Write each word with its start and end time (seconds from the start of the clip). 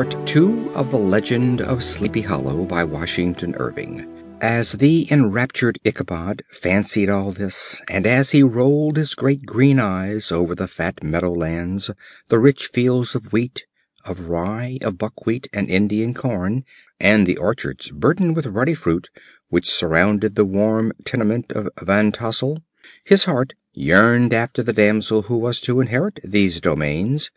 Part 0.00 0.34
II 0.34 0.70
of 0.70 0.90
The 0.90 0.96
Legend 0.96 1.60
of 1.60 1.84
Sleepy 1.84 2.22
Hollow 2.22 2.64
by 2.64 2.84
Washington 2.84 3.54
Irving. 3.58 4.38
As 4.40 4.72
the 4.72 5.06
enraptured 5.12 5.78
Ichabod 5.84 6.42
fancied 6.48 7.10
all 7.10 7.32
this, 7.32 7.82
and 7.86 8.06
as 8.06 8.30
he 8.30 8.42
rolled 8.42 8.96
his 8.96 9.14
great 9.14 9.44
green 9.44 9.78
eyes 9.78 10.32
over 10.32 10.54
the 10.54 10.66
fat 10.66 11.04
meadow 11.04 11.30
lands, 11.30 11.90
the 12.30 12.38
rich 12.38 12.68
fields 12.68 13.14
of 13.14 13.30
wheat, 13.30 13.66
of 14.06 14.30
rye, 14.30 14.78
of 14.80 14.96
buckwheat 14.96 15.48
and 15.52 15.68
Indian 15.68 16.14
corn, 16.14 16.64
and 16.98 17.26
the 17.26 17.36
orchards 17.36 17.90
burdened 17.90 18.34
with 18.34 18.46
ruddy 18.46 18.72
fruit 18.72 19.10
which 19.50 19.68
surrounded 19.68 20.34
the 20.34 20.46
warm 20.46 20.92
tenement 21.04 21.52
of 21.52 21.68
Van 21.78 22.10
Tassel, 22.10 22.62
his 23.04 23.24
heart 23.24 23.52
yearned 23.74 24.32
after 24.32 24.62
the 24.62 24.72
damsel 24.72 25.20
who 25.24 25.36
was 25.36 25.60
to 25.60 25.78
inherit 25.78 26.20
these 26.24 26.58
domains, 26.58 27.30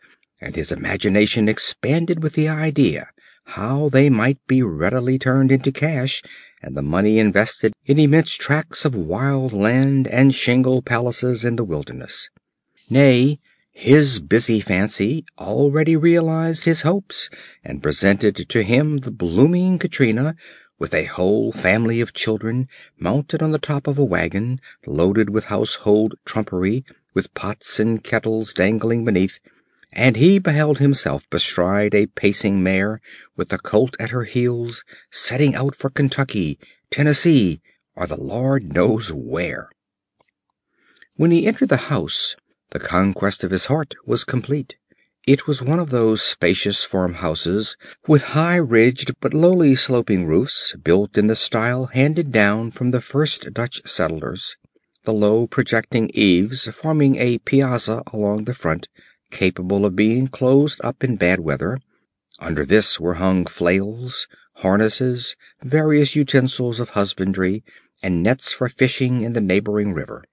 and 0.44 0.56
his 0.56 0.70
imagination 0.70 1.48
expanded 1.48 2.22
with 2.22 2.34
the 2.34 2.46
idea 2.46 3.08
how 3.46 3.88
they 3.88 4.10
might 4.10 4.38
be 4.46 4.62
readily 4.62 5.18
turned 5.18 5.50
into 5.50 5.72
cash 5.72 6.22
and 6.62 6.76
the 6.76 6.82
money 6.82 7.18
invested 7.18 7.72
in 7.86 7.98
immense 7.98 8.36
tracts 8.36 8.84
of 8.84 8.94
wild 8.94 9.52
land 9.52 10.06
and 10.06 10.34
shingle 10.34 10.82
palaces 10.82 11.44
in 11.44 11.56
the 11.56 11.64
wilderness. 11.64 12.28
Nay, 12.90 13.38
his 13.72 14.20
busy 14.20 14.60
fancy 14.60 15.24
already 15.38 15.96
realized 15.96 16.64
his 16.64 16.82
hopes 16.82 17.30
and 17.64 17.82
presented 17.82 18.36
to 18.36 18.62
him 18.62 18.98
the 18.98 19.10
blooming 19.10 19.78
Katrina 19.78 20.36
with 20.78 20.94
a 20.94 21.06
whole 21.06 21.52
family 21.52 22.00
of 22.00 22.12
children 22.12 22.68
mounted 22.98 23.42
on 23.42 23.52
the 23.52 23.58
top 23.58 23.86
of 23.86 23.98
a 23.98 24.04
wagon 24.04 24.60
loaded 24.86 25.30
with 25.30 25.46
household 25.46 26.14
trumpery, 26.24 26.84
with 27.14 27.32
pots 27.34 27.80
and 27.80 28.04
kettles 28.04 28.52
dangling 28.52 29.04
beneath, 29.04 29.38
and 29.94 30.16
he 30.16 30.38
beheld 30.38 30.78
himself 30.78 31.28
bestride 31.30 31.94
a 31.94 32.06
pacing 32.06 32.62
mare 32.62 33.00
with 33.36 33.52
a 33.52 33.58
colt 33.58 33.96
at 33.98 34.10
her 34.10 34.24
heels, 34.24 34.84
setting 35.10 35.54
out 35.54 35.74
for 35.74 35.88
Kentucky, 35.88 36.58
Tennessee, 36.90 37.60
or 37.96 38.06
the 38.06 38.20
Lord 38.20 38.72
knows 38.72 39.10
where. 39.12 39.70
When 41.16 41.30
he 41.30 41.46
entered 41.46 41.70
the 41.70 41.88
house 41.88 42.36
the 42.74 42.80
conquest 42.80 43.44
of 43.44 43.52
his 43.52 43.66
heart 43.66 43.94
was 44.04 44.24
complete. 44.24 44.74
It 45.28 45.46
was 45.46 45.62
one 45.62 45.78
of 45.78 45.90
those 45.90 46.20
spacious 46.20 46.82
farmhouses 46.82 47.76
with 48.08 48.34
high 48.34 48.56
ridged 48.56 49.14
but 49.20 49.32
lowly 49.32 49.76
sloping 49.76 50.26
roofs, 50.26 50.74
built 50.74 51.16
in 51.16 51.28
the 51.28 51.36
style 51.36 51.86
handed 51.86 52.32
down 52.32 52.72
from 52.72 52.90
the 52.90 53.00
first 53.00 53.54
Dutch 53.54 53.80
settlers, 53.86 54.56
the 55.04 55.12
low 55.12 55.46
projecting 55.46 56.10
eaves 56.14 56.66
forming 56.66 57.14
a 57.14 57.38
piazza 57.38 58.02
along 58.12 58.44
the 58.44 58.54
front, 58.54 58.88
capable 59.34 59.84
of 59.84 59.96
being 59.96 60.28
closed 60.28 60.80
up 60.82 61.04
in 61.04 61.16
bad 61.16 61.40
weather. 61.40 61.80
Under 62.38 62.64
this 62.64 62.98
were 62.98 63.14
hung 63.14 63.44
flails, 63.44 64.28
harnesses, 64.58 65.36
various 65.62 66.14
utensils 66.14 66.80
of 66.80 66.90
husbandry, 66.90 67.64
and 68.02 68.22
nets 68.22 68.52
for 68.52 68.68
fishing 68.68 69.22
in 69.22 69.32
the 69.32 69.40
neighboring 69.40 69.92
river. 69.92 70.24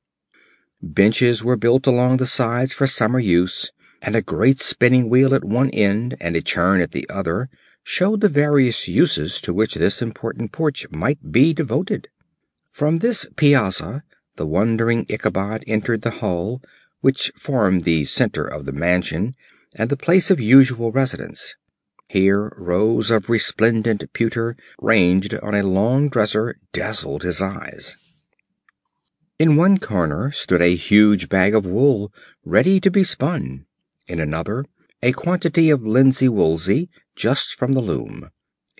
Benches 0.81 1.43
were 1.43 1.57
built 1.57 1.87
along 1.87 2.17
the 2.17 2.25
sides 2.25 2.73
for 2.73 2.87
summer 2.87 3.19
use, 3.19 3.71
and 4.01 4.15
a 4.15 4.21
great 4.21 4.59
spinning 4.59 5.09
wheel 5.09 5.33
at 5.33 5.43
one 5.43 5.69
end 5.71 6.15
and 6.21 6.35
a 6.35 6.41
churn 6.41 6.79
at 6.81 6.91
the 6.91 7.07
other 7.09 7.49
showed 7.83 8.21
the 8.21 8.29
various 8.29 8.87
uses 8.87 9.41
to 9.41 9.53
which 9.53 9.75
this 9.75 10.01
important 10.01 10.51
porch 10.51 10.85
might 10.91 11.31
be 11.31 11.53
devoted. 11.53 12.09
From 12.71 12.97
this 12.97 13.27
piazza 13.35 14.03
the 14.37 14.47
wondering 14.47 15.05
Ichabod 15.09 15.63
entered 15.67 16.01
the 16.01 16.17
hall, 16.21 16.61
which 17.01 17.31
formed 17.35 17.83
the 17.83 18.03
center 18.05 18.45
of 18.45 18.65
the 18.65 18.71
mansion 18.71 19.35
and 19.75 19.89
the 19.89 19.97
place 19.97 20.31
of 20.31 20.39
usual 20.39 20.91
residence. 20.91 21.55
Here 22.07 22.53
rows 22.57 23.11
of 23.11 23.29
resplendent 23.29 24.03
pewter 24.13 24.55
ranged 24.79 25.33
on 25.35 25.55
a 25.55 25.63
long 25.63 26.09
dresser 26.09 26.57
dazzled 26.73 27.23
his 27.23 27.41
eyes. 27.41 27.97
In 29.39 29.55
one 29.55 29.79
corner 29.79 30.31
stood 30.31 30.61
a 30.61 30.75
huge 30.75 31.29
bag 31.29 31.55
of 31.55 31.65
wool 31.65 32.13
ready 32.45 32.79
to 32.79 32.91
be 32.91 33.03
spun; 33.03 33.65
in 34.07 34.19
another 34.19 34.65
a 35.01 35.13
quantity 35.13 35.69
of 35.69 35.81
linsey 35.81 36.29
woolsey 36.29 36.89
just 37.15 37.55
from 37.55 37.71
the 37.71 37.81
loom. 37.81 38.29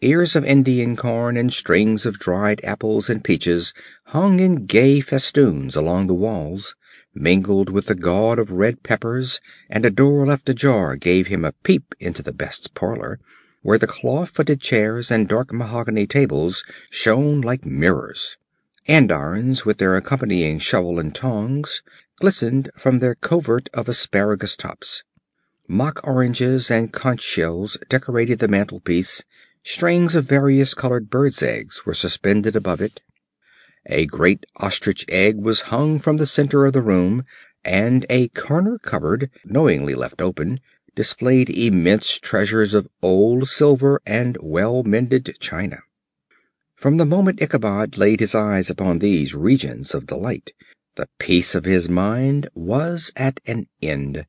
Ears 0.03 0.35
of 0.35 0.45
Indian 0.45 0.95
corn 0.95 1.37
and 1.37 1.53
strings 1.53 2.05
of 2.05 2.19
dried 2.19 2.59
apples 2.63 3.09
and 3.09 3.23
peaches 3.23 3.73
hung 4.07 4.39
in 4.39 4.65
gay 4.65 4.99
festoons 4.99 5.75
along 5.75 6.07
the 6.07 6.13
walls, 6.13 6.75
mingled 7.13 7.69
with 7.69 7.87
the 7.87 7.95
gaud 7.95 8.39
of 8.39 8.51
red 8.51 8.83
peppers, 8.83 9.41
and 9.69 9.85
a 9.85 9.89
door 9.89 10.25
left 10.25 10.47
ajar 10.49 10.95
gave 10.95 11.27
him 11.27 11.43
a 11.43 11.51
peep 11.63 11.93
into 11.99 12.23
the 12.23 12.33
best 12.33 12.73
parlor, 12.73 13.19
where 13.61 13.77
the 13.77 13.87
claw 13.87 14.25
footed 14.25 14.59
chairs 14.59 15.11
and 15.11 15.27
dark 15.27 15.53
mahogany 15.53 16.07
tables 16.07 16.63
shone 16.89 17.41
like 17.41 17.65
mirrors. 17.65 18.37
Andirons, 18.87 19.65
with 19.65 19.77
their 19.77 19.95
accompanying 19.95 20.57
shovel 20.57 20.99
and 20.99 21.13
tongs, 21.13 21.83
glistened 22.19 22.69
from 22.75 22.99
their 22.99 23.15
covert 23.15 23.69
of 23.73 23.87
asparagus 23.87 24.55
tops. 24.55 25.03
Mock 25.67 25.99
oranges 26.03 26.71
and 26.71 26.91
conch 26.91 27.21
shells 27.21 27.77
decorated 27.89 28.39
the 28.39 28.47
mantelpiece, 28.47 29.23
strings 29.63 30.15
of 30.15 30.25
various 30.25 30.73
colored 30.73 31.09
birds' 31.09 31.43
eggs 31.43 31.85
were 31.85 31.93
suspended 31.93 32.55
above 32.55 32.81
it. 32.81 33.01
A 33.87 34.05
great 34.05 34.45
ostrich 34.57 35.05
egg 35.09 35.37
was 35.37 35.61
hung 35.61 35.99
from 35.99 36.17
the 36.17 36.25
center 36.25 36.65
of 36.65 36.73
the 36.73 36.81
room, 36.81 37.25
and 37.63 38.05
a 38.09 38.27
corner 38.29 38.77
cupboard, 38.77 39.29
knowingly 39.45 39.95
left 39.95 40.21
open, 40.21 40.59
displayed 40.95 41.49
immense 41.49 42.19
treasures 42.19 42.73
of 42.73 42.87
old 43.01 43.47
silver 43.47 44.01
and 44.05 44.37
well 44.41 44.83
mended 44.83 45.35
china. 45.39 45.79
From 46.75 46.97
the 46.97 47.05
moment 47.05 47.41
Ichabod 47.41 47.97
laid 47.97 48.19
his 48.19 48.35
eyes 48.35 48.69
upon 48.69 48.99
these 48.99 49.35
regions 49.35 49.93
of 49.93 50.07
delight, 50.07 50.51
the 50.95 51.07
peace 51.19 51.55
of 51.55 51.65
his 51.65 51.87
mind 51.87 52.49
was 52.53 53.11
at 53.15 53.39
an 53.45 53.67
end, 53.81 54.25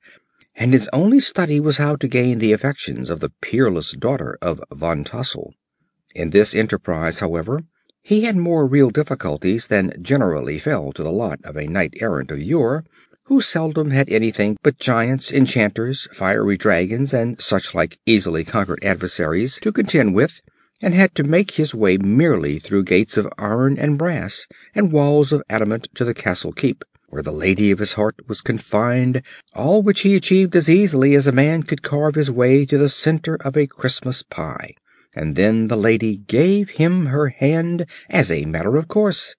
and 0.55 0.73
his 0.73 0.89
only 0.93 1.19
study 1.19 1.59
was 1.59 1.79
how 1.79 1.97
to 1.97 2.09
gain 2.09 2.39
the 2.39 2.53
affections 2.53 3.11
of 3.11 3.21
the 3.21 3.33
peerless 3.41 3.93
daughter 3.93 4.39
of 4.41 4.61
Van 4.71 5.03
Tassel. 5.03 5.55
In 6.15 6.31
this 6.31 6.55
enterprise, 6.55 7.19
however, 7.19 7.65
he 8.05 8.23
had 8.23 8.37
more 8.37 8.67
real 8.67 8.91
difficulties 8.91 9.69
than 9.69 9.93
generally 10.03 10.59
fell 10.59 10.93
to 10.93 11.05
the 11.05 11.13
lot 11.13 11.39
of 11.45 11.57
a 11.57 11.69
knight 11.69 11.95
errant 12.01 12.33
of 12.33 12.43
yore, 12.43 12.85
who 13.27 13.41
seldom 13.41 13.91
had 13.91 14.11
anything 14.11 14.57
but 14.63 14.79
giants, 14.81 15.33
enchanters, 15.33 16.09
fiery 16.13 16.57
dragons, 16.57 17.15
and 17.15 17.41
such 17.41 17.75
like 17.75 17.99
easily 18.05 18.45
conquered 18.45 18.83
adversaries 18.83 19.61
to 19.61 19.71
contend 19.71 20.15
with, 20.15 20.41
and 20.83 20.95
had 20.95 21.15
to 21.15 21.23
make 21.23 21.53
his 21.53 21.77
way 21.77 21.97
merely 21.97 22.59
through 22.59 22.83
gates 22.83 23.17
of 23.17 23.33
iron 23.39 23.79
and 23.79 23.97
brass 23.97 24.49
and 24.75 24.91
walls 24.91 25.31
of 25.33 25.43
adamant 25.49 25.87
to 25.95 26.05
the 26.05 26.13
castle 26.13 26.53
keep, 26.53 26.83
where 27.07 27.23
the 27.23 27.31
lady 27.31 27.71
of 27.71 27.79
his 27.79 27.93
heart 27.93 28.17
was 28.27 28.41
confined, 28.41 29.23
all 29.55 29.81
which 29.81 30.01
he 30.01 30.17
achieved 30.17 30.57
as 30.57 30.69
easily 30.69 31.15
as 31.15 31.29
a 31.29 31.33
man 31.33 31.63
could 31.63 31.83
carve 31.83 32.17
his 32.17 32.33
way 32.33 32.65
to 32.65 32.77
the 32.77 32.89
center 32.89 33.37
of 33.37 33.57
a 33.57 33.69
Christmas 33.69 34.25
pie 34.25 34.75
and 35.15 35.37
then 35.37 35.69
the 35.69 35.77
lady 35.77 36.17
gave 36.17 36.71
him 36.71 37.07
her 37.07 37.29
hand 37.29 37.87
as 38.09 38.31
a 38.31 38.45
matter 38.45 38.77
of 38.77 38.89
course. 38.89 39.37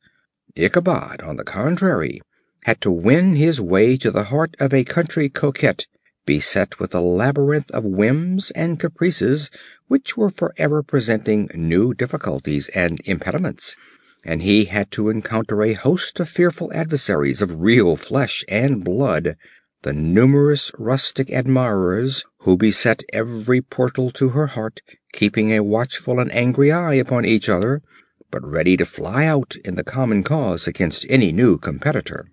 Ichabod, 0.55 1.21
on 1.21 1.37
the 1.37 1.43
contrary, 1.43 2.21
had 2.63 2.79
to 2.81 2.91
win 2.91 3.35
his 3.35 3.59
way 3.59 3.97
to 3.97 4.11
the 4.11 4.25
heart 4.25 4.55
of 4.59 4.73
a 4.73 4.83
country 4.83 5.29
coquette 5.29 5.87
beset 6.25 6.79
with 6.79 6.95
a 6.95 7.01
labyrinth 7.01 7.69
of 7.71 7.83
whims 7.83 8.51
and 8.51 8.79
caprices 8.79 9.51
which 9.87 10.15
were 10.15 10.29
forever 10.29 10.81
presenting 10.81 11.49
new 11.53 11.93
difficulties 11.93 12.69
and 12.69 13.01
impediments, 13.05 13.75
and 14.23 14.41
he 14.41 14.65
had 14.65 14.89
to 14.91 15.09
encounter 15.09 15.61
a 15.61 15.73
host 15.73 16.19
of 16.19 16.29
fearful 16.29 16.71
adversaries 16.73 17.41
of 17.41 17.61
real 17.61 17.95
flesh 17.95 18.45
and 18.47 18.83
blood 18.85 19.35
the 19.81 19.93
numerous 19.93 20.71
rustic 20.79 21.29
admirers 21.29 22.25
who 22.39 22.55
beset 22.55 23.03
every 23.11 23.61
portal 23.61 24.09
to 24.11 24.29
her 24.29 24.47
heart, 24.47 24.81
keeping 25.13 25.51
a 25.51 25.63
watchful 25.63 26.19
and 26.19 26.31
angry 26.33 26.71
eye 26.71 26.95
upon 26.95 27.23
each 27.23 27.47
other, 27.47 27.81
but 28.29 28.43
ready 28.43 28.75
to 28.75 28.85
fly 28.85 29.25
out 29.25 29.55
in 29.63 29.75
the 29.75 29.83
common 29.83 30.23
cause 30.23 30.67
against 30.67 31.05
any 31.09 31.31
new 31.31 31.57
competitor. 31.57 32.25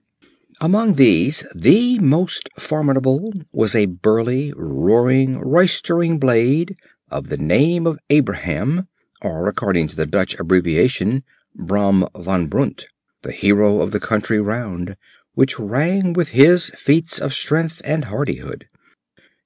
Among 0.61 0.95
these 0.95 1.47
the 1.55 1.99
most 2.01 2.49
formidable 2.59 3.33
was 3.53 3.77
a 3.77 3.87
burly, 3.87 4.53
roaring, 4.57 5.39
roistering 5.39 6.19
blade 6.19 6.77
of 7.11 7.29
the 7.29 7.39
name 7.39 7.87
of 7.87 7.99
Abraham, 8.11 8.89
or 9.23 9.49
according 9.49 9.89
to 9.89 9.97
the 9.97 10.07
Dutch 10.07 10.39
abbreviation, 10.39 11.23
Brom 11.55 12.07
van 12.17 12.47
Brunt, 12.47 12.87
the 13.23 13.33
hero 13.33 13.81
of 13.81 13.93
the 13.93 14.01
country 14.01 14.41
round, 14.41 14.97
which 15.35 15.59
rang 15.59 16.13
with 16.13 16.31
his 16.31 16.71
feats 16.71 17.19
of 17.19 17.35
strength 17.35 17.81
and 17.85 18.07
hardihood. 18.07 18.69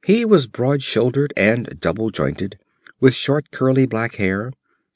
He 0.05 0.25
was 0.25 0.47
broad 0.47 0.83
shouldered 0.83 1.33
and 1.37 1.81
double 1.81 2.11
jointed, 2.11 2.59
with 3.05 3.15
short 3.15 3.51
curly 3.51 3.85
black 3.85 4.15
hair, 4.15 4.51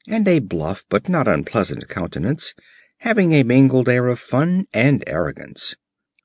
and 0.09 0.27
a 0.27 0.39
bluff 0.39 0.83
but 0.89 1.11
not 1.11 1.29
unpleasant 1.29 1.87
countenance, 1.91 2.55
having 3.01 3.33
a 3.35 3.43
mingled 3.43 3.87
air 3.87 4.09
of 4.09 4.19
fun 4.19 4.67
and 4.73 5.05
arrogance. 5.07 5.77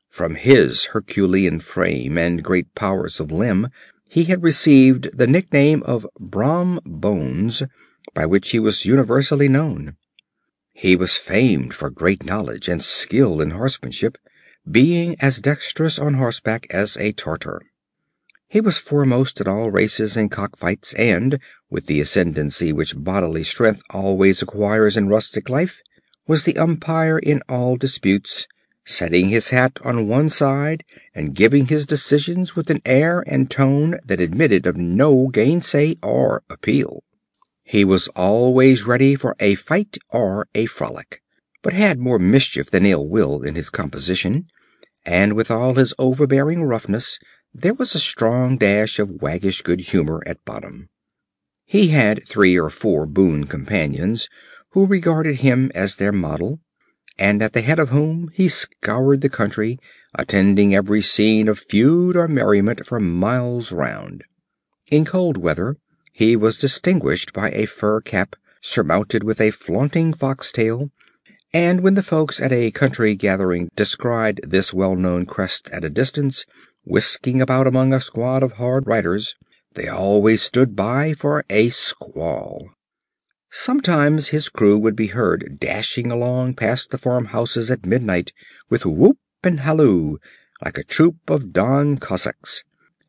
From 0.07 0.35
his 0.35 0.85
herculean 0.93 1.59
frame 1.59 2.17
and 2.17 2.41
great 2.41 2.73
powers 2.73 3.19
of 3.19 3.33
limb 3.33 3.67
he 4.07 4.23
had 4.23 4.43
received 4.43 5.09
the 5.17 5.27
nickname 5.27 5.83
of 5.83 6.07
Brom 6.17 6.79
Bones, 6.85 7.63
by 8.13 8.25
which 8.25 8.51
he 8.51 8.59
was 8.59 8.85
universally 8.85 9.49
known. 9.49 9.97
He 10.71 10.95
was 10.95 11.17
famed 11.17 11.73
for 11.73 11.89
great 11.89 12.23
knowledge 12.23 12.69
and 12.69 12.81
skill 12.81 13.41
in 13.41 13.49
horsemanship, 13.49 14.17
being 14.71 15.17
as 15.19 15.39
dexterous 15.39 15.99
on 15.99 16.13
horseback 16.13 16.65
as 16.69 16.95
a 16.95 17.11
Tartar. 17.11 17.61
He 18.53 18.61
was 18.61 18.77
foremost 18.77 19.41
at 19.41 19.47
all 19.47 19.71
races 19.71 20.15
and 20.15 20.29
cock 20.29 20.57
fights, 20.57 20.93
and, 20.93 21.39
with 21.71 21.87
the 21.87 21.99
ascendancy 21.99 22.71
which 22.71 22.93
bodily 22.95 23.43
strength 23.43 23.81
always 23.89 24.43
acquires 24.43 24.95
in 24.95 25.07
rustic 25.07 25.49
life, 25.49 25.81
was 26.27 26.43
the 26.43 26.57
umpire 26.57 27.17
in 27.17 27.41
all 27.49 27.77
disputes, 27.77 28.47
setting 28.85 29.29
his 29.29 29.49
hat 29.49 29.79
on 29.83 30.07
one 30.07 30.29
side 30.29 30.83
and 31.15 31.33
giving 31.33 31.65
his 31.65 31.87
decisions 31.87 32.55
with 32.55 32.69
an 32.69 32.83
air 32.85 33.23
and 33.25 33.49
tone 33.49 33.99
that 34.05 34.21
admitted 34.21 34.67
of 34.67 34.77
no 34.77 35.29
gainsay 35.29 35.97
or 36.03 36.43
appeal. 36.47 37.03
He 37.63 37.83
was 37.83 38.07
always 38.09 38.85
ready 38.85 39.15
for 39.15 39.35
a 39.39 39.55
fight 39.55 39.97
or 40.11 40.47
a 40.53 40.67
frolic, 40.67 41.23
but 41.63 41.73
had 41.73 41.97
more 41.97 42.19
mischief 42.19 42.69
than 42.69 42.85
ill 42.85 43.09
will 43.09 43.41
in 43.41 43.55
his 43.55 43.71
composition, 43.71 44.45
and 45.07 45.33
with 45.33 45.49
all 45.49 45.73
his 45.73 45.95
overbearing 45.97 46.61
roughness 46.61 47.17
there 47.53 47.73
was 47.73 47.93
a 47.93 47.99
strong 47.99 48.57
dash 48.57 48.97
of 48.97 49.21
waggish 49.21 49.61
good 49.61 49.79
humor 49.79 50.23
at 50.25 50.43
bottom. 50.43 50.89
He 51.65 51.89
had 51.89 52.27
three 52.27 52.57
or 52.57 52.69
four 52.69 53.05
boon 53.05 53.45
companions 53.45 54.27
who 54.71 54.85
regarded 54.85 55.37
him 55.37 55.71
as 55.75 55.95
their 55.95 56.11
model, 56.11 56.59
and 57.17 57.43
at 57.43 57.53
the 57.53 57.61
head 57.61 57.77
of 57.77 57.89
whom 57.89 58.29
he 58.33 58.47
scoured 58.47 59.21
the 59.21 59.29
country, 59.29 59.77
attending 60.15 60.73
every 60.73 61.01
scene 61.01 61.47
of 61.47 61.59
feud 61.59 62.15
or 62.15 62.27
merriment 62.27 62.85
for 62.85 62.99
miles 62.99 63.71
round. 63.71 64.23
In 64.89 65.05
cold 65.05 65.37
weather 65.37 65.77
he 66.13 66.35
was 66.35 66.57
distinguished 66.57 67.33
by 67.33 67.51
a 67.51 67.65
fur 67.65 68.01
cap 68.01 68.35
surmounted 68.61 69.23
with 69.23 69.39
a 69.39 69.51
flaunting 69.51 70.13
fox 70.13 70.51
tail, 70.51 70.89
and 71.53 71.81
when 71.81 71.93
the 71.93 72.03
folks 72.03 72.41
at 72.41 72.51
a 72.51 72.71
country 72.71 73.13
gathering 73.13 73.69
descried 73.75 74.39
this 74.43 74.73
well 74.73 74.95
known 74.95 75.25
crest 75.25 75.69
at 75.71 75.83
a 75.83 75.89
distance, 75.89 76.45
whisking 76.83 77.41
about 77.41 77.67
among 77.67 77.93
a 77.93 77.99
squad 77.99 78.43
of 78.43 78.53
hard 78.53 78.85
riders, 78.87 79.35
they 79.73 79.87
always 79.87 80.41
stood 80.41 80.75
by 80.75 81.13
for 81.13 81.43
a 81.49 81.69
squall. 81.69 82.69
Sometimes 83.49 84.29
his 84.29 84.49
crew 84.49 84.77
would 84.77 84.95
be 84.95 85.07
heard 85.07 85.57
dashing 85.59 86.11
along 86.11 86.55
past 86.55 86.89
the 86.89 86.97
farmhouses 86.97 87.69
at 87.69 87.85
midnight 87.85 88.33
with 88.69 88.85
whoop 88.85 89.17
and 89.43 89.59
halloo, 89.59 90.17
like 90.63 90.77
a 90.77 90.83
troop 90.83 91.29
of 91.29 91.53
Don 91.53 91.97
Cossacks, 91.97 92.63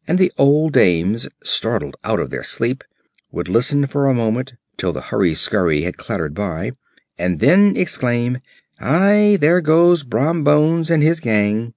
and 0.07 0.19
the 0.19 0.33
old 0.37 0.73
dames, 0.73 1.29
startled 1.43 1.97
out 2.05 2.21
of 2.21 2.31
their 2.31 2.43
sleep, 2.43 2.85
would 3.31 3.49
listen 3.49 3.87
for 3.87 4.07
a 4.07 4.15
moment 4.15 4.55
till 4.77 4.93
the 4.93 5.01
hurry 5.01 5.35
scurry 5.35 5.83
had 5.83 5.97
clattered 5.97 6.35
by, 6.35 6.73
and 7.19 7.41
then 7.41 7.77
exclaim, 7.77 8.39
"Aye, 8.81 9.39
there 9.41 9.61
goes 9.61 10.03
Brom 10.03 10.45
Bones 10.45 10.91
and 10.91 11.03
his 11.03 11.21
gang!" 11.21 11.74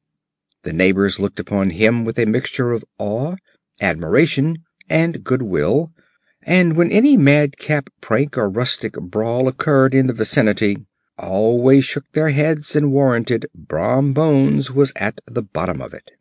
The 0.68 0.74
neighbors 0.74 1.18
looked 1.18 1.40
upon 1.40 1.70
him 1.70 2.04
with 2.04 2.20
a 2.20 2.26
mixture 2.26 2.74
of 2.74 2.84
awe, 3.00 3.38
admiration 3.80 4.66
and 4.90 5.24
good 5.24 5.42
will, 5.42 5.94
and 6.46 6.76
when 6.76 6.92
any 6.92 7.16
madcap 7.16 7.90
prank 8.02 8.38
or 8.38 8.50
rustic 8.50 8.96
brawl 8.96 9.48
occurred 9.48 9.96
in 9.96 10.08
the 10.08 10.14
vicinity, 10.14 10.86
always 11.18 11.86
shook 11.86 12.04
their 12.12 12.32
heads 12.32 12.76
and 12.76 12.92
warranted 12.92 13.46
Brom 13.56 14.12
Bones 14.12 14.70
was 14.70 14.92
at 14.98 15.22
the 15.26 15.42
bottom 15.42 15.82
of 15.82 15.94
it. 15.94 16.12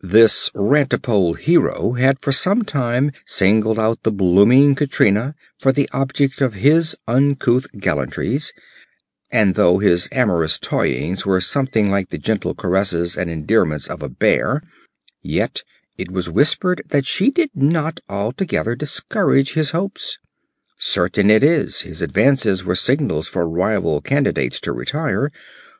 This 0.00 0.50
rantipole 0.54 1.34
hero 1.34 1.94
had 1.94 2.20
for 2.20 2.30
some 2.30 2.64
time 2.64 3.10
singled 3.26 3.80
out 3.80 4.04
the 4.04 4.12
blooming 4.12 4.76
Katrina 4.76 5.34
for 5.56 5.72
the 5.72 5.90
object 5.92 6.40
of 6.40 6.54
his 6.54 6.96
uncouth 7.08 7.66
gallantries, 7.80 8.52
and 9.30 9.54
though 9.54 9.78
his 9.78 10.08
amorous 10.12 10.58
toyings 10.58 11.26
were 11.26 11.40
something 11.40 11.90
like 11.90 12.10
the 12.10 12.18
gentle 12.18 12.54
caresses 12.54 13.16
and 13.16 13.30
endearments 13.30 13.86
of 13.86 14.02
a 14.02 14.08
bear, 14.08 14.62
yet 15.22 15.62
it 15.98 16.10
was 16.10 16.30
whispered 16.30 16.80
that 16.88 17.04
she 17.04 17.30
did 17.30 17.50
not 17.54 18.00
altogether 18.08 18.74
discourage 18.74 19.54
his 19.54 19.72
hopes. 19.72 20.18
Certain 20.78 21.28
it 21.28 21.42
is, 21.42 21.80
his 21.80 22.00
advances 22.00 22.64
were 22.64 22.76
signals 22.76 23.26
for 23.26 23.48
rival 23.48 24.00
candidates 24.00 24.60
to 24.60 24.72
retire, 24.72 25.32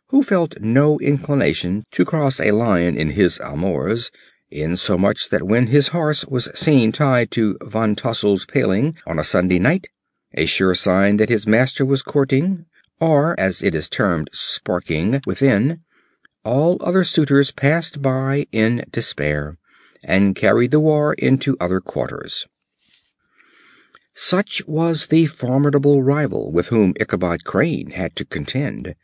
who 0.09 0.23
felt 0.23 0.61
no 0.61 0.99
inclination 0.99 1.85
to 1.93 2.05
cross 2.05 2.41
a 2.41 2.51
lion 2.51 2.97
in 2.97 3.11
his 3.11 3.39
amours, 3.39 4.11
insomuch 4.51 5.29
that 5.29 5.43
when 5.43 5.69
his 5.69 5.89
horse 5.89 6.25
was 6.25 6.51
seen 6.59 6.91
tied 6.91 7.31
to 7.31 7.57
Van 7.63 7.95
Tassel's 7.95 8.45
paling 8.47 8.97
on 9.07 9.19
a 9.19 9.25
Sunday 9.25 9.59
night, 9.59 9.87
a 10.35 10.47
sure 10.47 10.75
sign 10.75 11.17
that 11.19 11.29
his 11.29 11.47
master 11.47 11.85
was 11.85 12.03
courting, 12.03 12.67
or, 13.01 13.39
as 13.39 13.63
it 13.63 13.75
is 13.75 13.89
termed, 13.89 14.29
sparking, 14.33 15.21
within, 15.27 15.83
all 16.45 16.79
other 16.81 17.05
suitors 17.05 17.51
passed 17.51 18.01
by 18.01 18.47
in 18.53 18.85
despair, 18.91 19.59
and 20.05 20.37
carried 20.37 20.71
the 20.71 20.81
war 20.81 21.15
into 21.15 21.57
other 21.61 21.81
quarters. 21.81 22.47
Such 24.15 24.63
was 24.67 25.07
the 25.07 25.27
formidable 25.27 26.03
rival 26.03 26.53
with 26.53 26.69
whom 26.69 26.95
Ichabod 26.99 27.45
Crane 27.45 27.91
had 27.91 28.17
to 28.17 28.25
contend, 28.25 28.95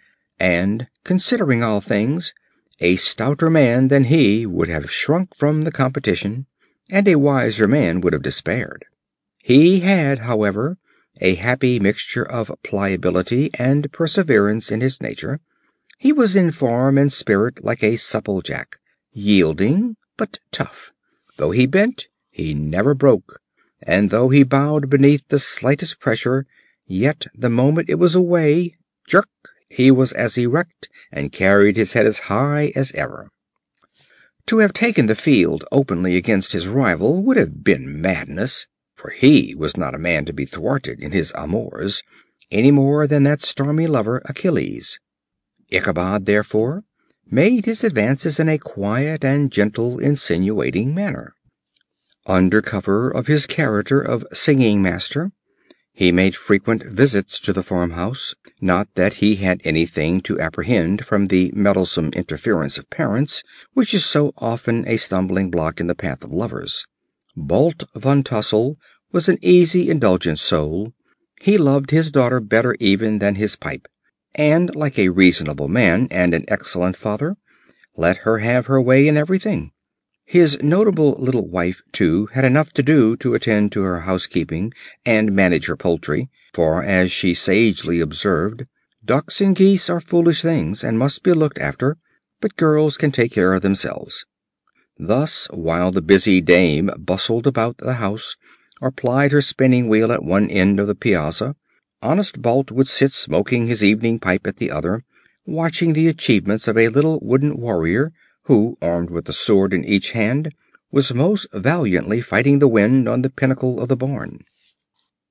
and, 0.40 0.88
considering 1.04 1.62
all 1.62 1.80
things, 1.80 2.34
a 2.80 2.96
stouter 2.96 3.48
man 3.48 3.88
than 3.88 4.04
he 4.04 4.44
would 4.44 4.68
have 4.68 4.90
shrunk 4.90 5.36
from 5.36 5.62
the 5.62 5.70
competition, 5.70 6.46
and 6.90 7.06
a 7.06 7.14
wiser 7.14 7.68
man 7.68 8.00
would 8.00 8.12
have 8.12 8.22
despaired. 8.22 8.84
He 9.38 9.80
had, 9.80 10.20
however, 10.20 10.78
a 11.20 11.34
happy 11.34 11.78
mixture 11.78 12.24
of 12.24 12.50
pliability 12.62 13.50
and 13.54 13.92
perseverance 13.92 14.70
in 14.70 14.80
his 14.80 15.00
nature. 15.00 15.40
He 15.98 16.12
was 16.12 16.34
in 16.36 16.50
form 16.50 16.98
and 16.98 17.12
spirit 17.12 17.64
like 17.64 17.82
a 17.82 17.96
supple 17.96 18.42
jack, 18.42 18.78
yielding 19.12 19.96
but 20.16 20.40
tough. 20.50 20.92
Though 21.36 21.50
he 21.50 21.66
bent, 21.66 22.08
he 22.30 22.54
never 22.54 22.94
broke, 22.94 23.40
and 23.82 24.10
though 24.10 24.28
he 24.28 24.42
bowed 24.42 24.90
beneath 24.90 25.26
the 25.28 25.38
slightest 25.38 26.00
pressure, 26.00 26.46
yet 26.86 27.26
the 27.34 27.50
moment 27.50 27.88
it 27.88 27.96
was 27.96 28.14
away, 28.14 28.76
jerk, 29.06 29.28
he 29.68 29.90
was 29.90 30.12
as 30.12 30.36
erect 30.36 30.88
and 31.12 31.32
carried 31.32 31.76
his 31.76 31.92
head 31.92 32.06
as 32.06 32.30
high 32.30 32.72
as 32.76 32.92
ever. 32.92 33.30
To 34.46 34.58
have 34.58 34.72
taken 34.72 35.06
the 35.06 35.14
field 35.14 35.64
openly 35.72 36.16
against 36.16 36.52
his 36.52 36.68
rival 36.68 37.22
would 37.22 37.36
have 37.36 37.64
been 37.64 38.00
madness 38.00 38.66
for 39.04 39.10
he 39.10 39.54
was 39.54 39.76
not 39.76 39.94
a 39.94 39.98
man 39.98 40.24
to 40.24 40.32
be 40.32 40.46
thwarted 40.46 40.98
in 40.98 41.12
his 41.12 41.30
amours, 41.36 42.02
any 42.50 42.70
more 42.70 43.06
than 43.06 43.22
that 43.24 43.42
stormy 43.42 43.86
lover 43.86 44.22
Achilles. 44.24 44.98
Ichabod, 45.70 46.24
therefore, 46.24 46.84
made 47.30 47.66
his 47.66 47.84
advances 47.84 48.40
in 48.40 48.48
a 48.48 48.56
quiet 48.56 49.22
and 49.22 49.52
gentle 49.52 49.98
insinuating 49.98 50.94
manner. 50.94 51.34
Under 52.24 52.62
cover 52.62 53.10
of 53.10 53.26
his 53.26 53.44
character 53.44 54.00
of 54.00 54.26
singing 54.32 54.80
master, 54.80 55.32
he 55.92 56.10
made 56.10 56.34
frequent 56.34 56.82
visits 56.82 57.38
to 57.40 57.52
the 57.52 57.62
farmhouse, 57.62 58.34
not 58.58 58.88
that 58.94 59.14
he 59.14 59.36
had 59.36 59.60
anything 59.64 60.22
to 60.22 60.40
apprehend 60.40 61.04
from 61.04 61.26
the 61.26 61.52
meddlesome 61.54 62.08
interference 62.14 62.78
of 62.78 62.88
parents, 62.88 63.42
which 63.74 63.92
is 63.92 64.06
so 64.06 64.32
often 64.38 64.88
a 64.88 64.96
stumbling 64.96 65.50
block 65.50 65.78
in 65.78 65.88
the 65.88 65.94
path 65.94 66.24
of 66.24 66.32
lovers. 66.32 66.86
Balt 67.36 67.82
Van 67.96 68.22
Tassel 68.22 68.78
was 69.14 69.28
an 69.28 69.38
easy, 69.40 69.88
indulgent 69.88 70.40
soul. 70.40 70.92
He 71.40 71.56
loved 71.56 71.92
his 71.92 72.10
daughter 72.10 72.40
better 72.40 72.74
even 72.80 73.20
than 73.20 73.36
his 73.36 73.54
pipe, 73.54 73.86
and, 74.34 74.74
like 74.74 74.98
a 74.98 75.10
reasonable 75.10 75.68
man 75.68 76.08
and 76.10 76.34
an 76.34 76.44
excellent 76.48 76.96
father, 76.96 77.36
let 77.96 78.16
her 78.18 78.38
have 78.38 78.66
her 78.66 78.82
way 78.82 79.06
in 79.06 79.16
everything. 79.16 79.70
His 80.24 80.60
notable 80.64 81.12
little 81.12 81.48
wife, 81.48 81.80
too, 81.92 82.26
had 82.32 82.44
enough 82.44 82.72
to 82.72 82.82
do 82.82 83.16
to 83.18 83.34
attend 83.34 83.70
to 83.72 83.82
her 83.82 84.00
housekeeping 84.00 84.72
and 85.06 85.30
manage 85.32 85.66
her 85.66 85.76
poultry, 85.76 86.28
for, 86.52 86.82
as 86.82 87.12
she 87.12 87.34
sagely 87.34 88.00
observed, 88.00 88.66
ducks 89.04 89.40
and 89.40 89.54
geese 89.54 89.88
are 89.88 90.00
foolish 90.00 90.42
things 90.42 90.82
and 90.82 90.98
must 90.98 91.22
be 91.22 91.32
looked 91.32 91.60
after, 91.60 91.98
but 92.40 92.56
girls 92.56 92.96
can 92.96 93.12
take 93.12 93.30
care 93.30 93.52
of 93.52 93.62
themselves. 93.62 94.26
Thus, 94.98 95.46
while 95.52 95.92
the 95.92 96.02
busy 96.02 96.40
dame 96.40 96.90
bustled 96.98 97.46
about 97.46 97.78
the 97.78 97.94
house 97.94 98.36
or 98.80 98.90
plied 98.90 99.32
her 99.32 99.40
spinning 99.40 99.88
wheel 99.88 100.12
at 100.12 100.24
one 100.24 100.50
end 100.50 100.80
of 100.80 100.86
the 100.86 100.94
piazza, 100.94 101.54
honest 102.02 102.42
Balt 102.42 102.70
would 102.70 102.88
sit 102.88 103.12
smoking 103.12 103.66
his 103.66 103.82
evening 103.82 104.18
pipe 104.18 104.46
at 104.46 104.56
the 104.56 104.70
other, 104.70 105.04
watching 105.46 105.92
the 105.92 106.08
achievements 106.08 106.66
of 106.68 106.76
a 106.76 106.88
little 106.88 107.18
wooden 107.22 107.56
warrior 107.56 108.12
who, 108.44 108.76
armed 108.82 109.10
with 109.10 109.28
a 109.28 109.32
sword 109.32 109.72
in 109.72 109.84
each 109.84 110.12
hand, 110.12 110.52
was 110.90 111.14
most 111.14 111.46
valiantly 111.52 112.20
fighting 112.20 112.58
the 112.58 112.68
wind 112.68 113.08
on 113.08 113.22
the 113.22 113.30
pinnacle 113.30 113.80
of 113.80 113.88
the 113.88 113.96
barn. 113.96 114.40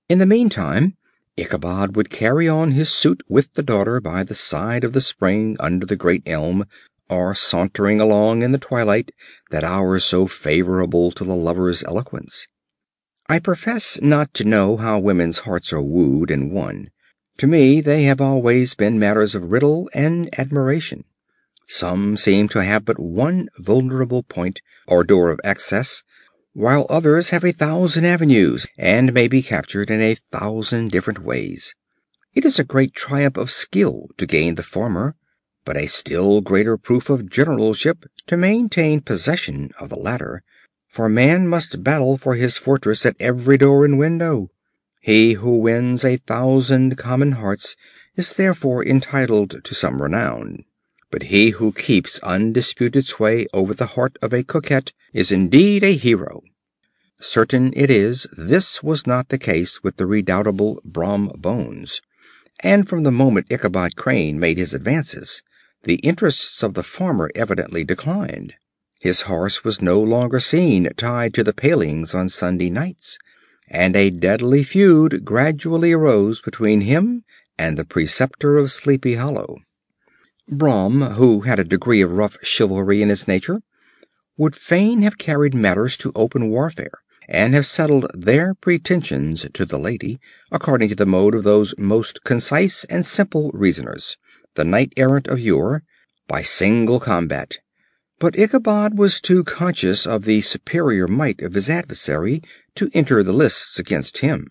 In 0.10 0.20
the 0.20 0.26
meantime 0.26 0.98
Ichabod 1.36 1.96
would 1.96 2.12
carry 2.12 2.48
on 2.48 2.74
his 2.74 2.92
suit 2.92 3.24
with 3.28 3.54
the 3.54 3.64
daughter 3.64 4.00
by 4.00 4.24
the 4.24 4.36
side 4.36 4.84
of 4.84 4.94
the 4.94 5.02
spring 5.02 5.58
under 5.60 5.86
the 5.86 5.96
great 5.96 6.22
elm, 6.28 6.66
or 7.10 7.34
sauntering 7.34 8.00
along 8.00 8.44
in 8.44 8.52
the 8.52 8.58
twilight, 8.60 9.12
that 9.50 9.64
hour 9.64 10.00
so 10.00 10.28
favorable 10.28 11.12
to 11.12 11.24
the 11.24 11.36
lover's 11.36 11.84
eloquence. 11.84 12.48
I 13.30 13.40
profess 13.40 14.02
not 14.02 14.34
to 14.34 14.44
know 14.44 14.76
how 14.76 15.00
women's 15.00 15.40
hearts 15.40 15.72
are 15.72 15.82
wooed 15.82 16.30
and 16.30 16.52
won. 16.52 16.90
To 17.38 17.48
me 17.48 17.80
they 17.80 18.04
have 18.04 18.20
always 18.20 18.74
been 18.74 19.00
matters 19.00 19.34
of 19.34 19.52
riddle 19.52 19.90
and 19.94 20.30
admiration. 20.38 21.06
Some 21.68 22.18
seem 22.18 22.50
to 22.50 22.64
have 22.64 22.84
but 22.84 23.00
one 23.00 23.48
vulnerable 23.58 24.24
point, 24.24 24.62
or 24.88 25.04
door 25.04 25.30
of 25.30 25.40
access, 25.44 26.04
while 26.52 26.86
others 26.90 27.30
have 27.30 27.46
a 27.46 27.54
thousand 27.54 28.06
avenues 28.06 28.68
and 28.78 29.14
may 29.14 29.28
be 29.28 29.42
captured 29.42 29.90
in 29.90 30.02
a 30.02 30.16
thousand 30.16 30.92
different 30.92 31.20
ways. 31.20 31.74
It 32.36 32.46
is 32.46 32.60
a 32.60 32.64
great 32.66 32.94
triumph 32.94 33.38
of 33.38 33.50
skill 33.50 34.10
to 34.18 34.26
gain 34.26 34.56
the 34.56 34.64
former, 34.64 35.16
but 35.66 35.78
a 35.78 35.88
still 35.88 36.42
greater 36.42 36.78
proof 36.78 37.10
of 37.10 37.30
generalship 37.30 38.06
to 38.28 38.36
maintain 38.36 39.00
possession 39.00 39.72
of 39.80 39.90
the 39.90 39.96
latter, 39.96 40.44
for 40.94 41.10
man 41.10 41.48
must 41.48 41.84
battle 41.84 42.18
for 42.18 42.36
his 42.36 42.56
fortress 42.56 43.04
at 43.04 43.16
every 43.20 43.58
door 43.58 43.84
and 43.84 43.98
window. 43.98 44.52
He 45.02 45.34
who 45.34 45.58
wins 45.58 46.06
a 46.06 46.18
thousand 46.18 47.00
common 47.00 47.32
hearts 47.32 47.76
is 48.16 48.36
therefore 48.36 48.86
entitled 48.86 49.56
to 49.64 49.74
some 49.74 50.04
renown, 50.04 50.66
but 51.10 51.24
he 51.24 51.50
who 51.50 51.72
keeps 51.72 52.20
undisputed 52.20 53.08
sway 53.08 53.48
over 53.56 53.74
the 53.74 53.98
heart 53.98 54.18
of 54.22 54.34
a 54.34 54.44
coquette 54.44 54.94
is 55.14 55.32
indeed 55.32 55.84
a 55.84 55.96
hero. 55.96 56.42
Certain 57.20 57.74
it 57.76 57.90
is 57.90 58.28
this 58.38 58.84
was 58.84 59.08
not 59.08 59.30
the 59.30 59.40
case 59.40 59.82
with 59.82 59.98
the 59.98 60.06
redoubtable 60.06 60.80
Brom 60.86 61.32
Bones, 61.36 62.02
and 62.60 62.88
from 62.88 63.02
the 63.02 63.12
moment 63.12 63.48
Ichabod 63.50 63.96
Crane 63.96 64.40
made 64.40 64.60
his 64.60 64.76
advances 64.76 65.42
the 65.86 65.96
interests 65.96 66.62
of 66.62 66.76
the 66.76 66.84
farmer 66.84 67.32
evidently 67.34 67.84
declined. 67.84 68.54
His 69.04 69.24
horse 69.24 69.66
was 69.66 69.82
no 69.82 70.00
longer 70.00 70.40
seen 70.40 70.90
tied 70.96 71.34
to 71.34 71.44
the 71.44 71.52
palings 71.52 72.14
on 72.14 72.30
Sunday 72.30 72.70
nights, 72.70 73.20
and 73.68 73.98
a 73.98 74.10
deadly 74.10 74.64
feud 74.64 75.26
gradually 75.26 75.92
arose 75.92 76.40
between 76.40 76.80
him 76.80 77.26
and 77.58 77.78
the 77.78 77.84
preceptor 77.84 78.58
of 78.58 78.72
Sleepy 78.72 79.16
Hollow. 79.16 79.58
Brom, 80.48 81.02
who 81.02 81.42
had 81.42 81.60
a 81.60 81.66
degree 81.66 82.00
of 82.00 82.14
rough 82.14 82.38
chivalry 82.44 83.02
in 83.02 83.10
his 83.10 83.28
nature, 83.28 83.62
would 84.38 84.56
fain 84.56 85.02
have 85.02 85.18
carried 85.18 85.54
matters 85.54 85.98
to 85.98 86.14
open 86.16 86.48
warfare, 86.48 87.00
and 87.28 87.54
have 87.54 87.66
settled 87.66 88.10
their 88.14 88.54
pretensions 88.54 89.46
to 89.52 89.66
the 89.66 89.78
lady, 89.78 90.18
according 90.50 90.88
to 90.88 90.96
the 90.96 91.06
mode 91.06 91.36
of 91.36 91.44
those 91.44 91.76
most 91.78 92.24
concise 92.24 92.86
and 92.86 93.06
simple 93.06 93.52
reasoners, 93.54 94.16
the 94.56 94.64
knight 94.64 94.94
errant 94.96 95.28
of 95.28 95.42
yore, 95.42 95.84
by 96.26 96.42
single 96.42 97.02
combat 97.02 97.58
but 98.24 98.40
Ichabod 98.40 98.98
was 98.98 99.20
too 99.20 99.44
conscious 99.44 100.08
of 100.08 100.24
the 100.24 100.40
superior 100.40 101.10
might 101.10 101.42
of 101.42 101.56
his 101.56 101.70
adversary 101.70 102.42
to 102.74 102.90
enter 102.94 103.22
the 103.22 103.34
lists 103.34 103.78
against 103.78 104.20
him. 104.20 104.50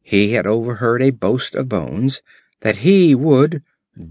He 0.00 0.34
had 0.34 0.46
overheard 0.46 1.02
a 1.02 1.10
boast 1.10 1.56
of 1.56 1.68
Bones 1.68 2.22
that 2.60 2.86
he 2.86 3.12
would 3.12 3.64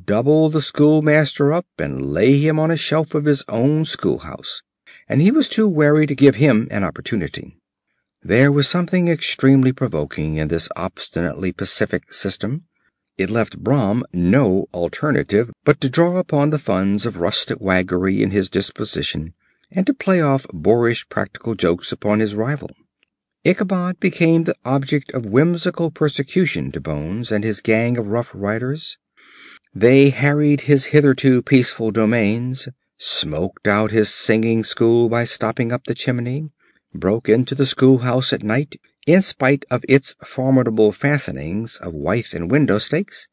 double 0.03 0.49
the 0.49 0.59
schoolmaster 0.59 1.53
up 1.53 1.65
and 1.79 2.07
lay 2.07 2.37
him 2.37 2.59
on 2.59 2.71
a 2.71 2.75
shelf 2.75 3.15
of 3.15 3.23
his 3.23 3.45
own 3.47 3.85
schoolhouse, 3.85 4.61
and 5.07 5.21
he 5.21 5.31
was 5.31 5.47
too 5.47 5.69
wary 5.69 6.05
to 6.05 6.13
give 6.13 6.35
him 6.35 6.67
an 6.69 6.83
opportunity. 6.83 7.55
There 8.21 8.51
was 8.51 8.67
something 8.67 9.07
extremely 9.07 9.71
provoking 9.71 10.35
in 10.35 10.49
this 10.49 10.67
obstinately 10.75 11.53
pacific 11.53 12.11
system. 12.11 12.65
It 13.17 13.29
left 13.29 13.59
Brom 13.59 14.03
no 14.11 14.65
alternative 14.73 15.51
but 15.63 15.79
to 15.81 15.89
draw 15.89 16.17
upon 16.17 16.49
the 16.49 16.57
funds 16.57 17.05
of 17.05 17.17
rustic 17.17 17.59
waggery 17.61 18.23
in 18.23 18.31
his 18.31 18.49
disposition, 18.49 19.33
and 19.71 19.85
to 19.85 19.93
play 19.93 20.19
off 20.19 20.47
boorish 20.51 21.07
practical 21.09 21.53
jokes 21.53 21.91
upon 21.91 22.19
his 22.19 22.33
rival. 22.33 22.71
Ichabod 23.43 23.99
became 23.99 24.45
the 24.45 24.55
object 24.65 25.11
of 25.11 25.27
whimsical 25.27 25.91
persecution 25.91 26.71
to 26.71 26.79
Bones 26.79 27.31
and 27.31 27.43
his 27.43 27.61
gang 27.61 27.97
of 27.97 28.07
rough 28.07 28.31
riders. 28.33 28.97
They 29.75 30.09
harried 30.09 30.61
his 30.61 30.85
hitherto 30.85 31.41
peaceful 31.41 31.91
domains, 31.91 32.67
smoked 32.97 33.67
out 33.67 33.91
his 33.91 34.13
singing 34.13 34.63
school 34.63 35.09
by 35.09 35.25
stopping 35.25 35.71
up 35.71 35.83
the 35.83 35.93
chimney, 35.93 36.49
broke 36.93 37.27
into 37.27 37.53
the 37.53 37.65
schoolhouse 37.65 38.31
at 38.33 38.43
night 38.43 38.77
in 39.05 39.21
spite 39.21 39.65
of 39.69 39.83
its 39.89 40.15
formidable 40.23 40.91
fastenings 40.91 41.77
of 41.77 41.93
withe 41.93 42.33
and 42.33 42.49
window 42.49 42.77
stakes, 42.77 43.27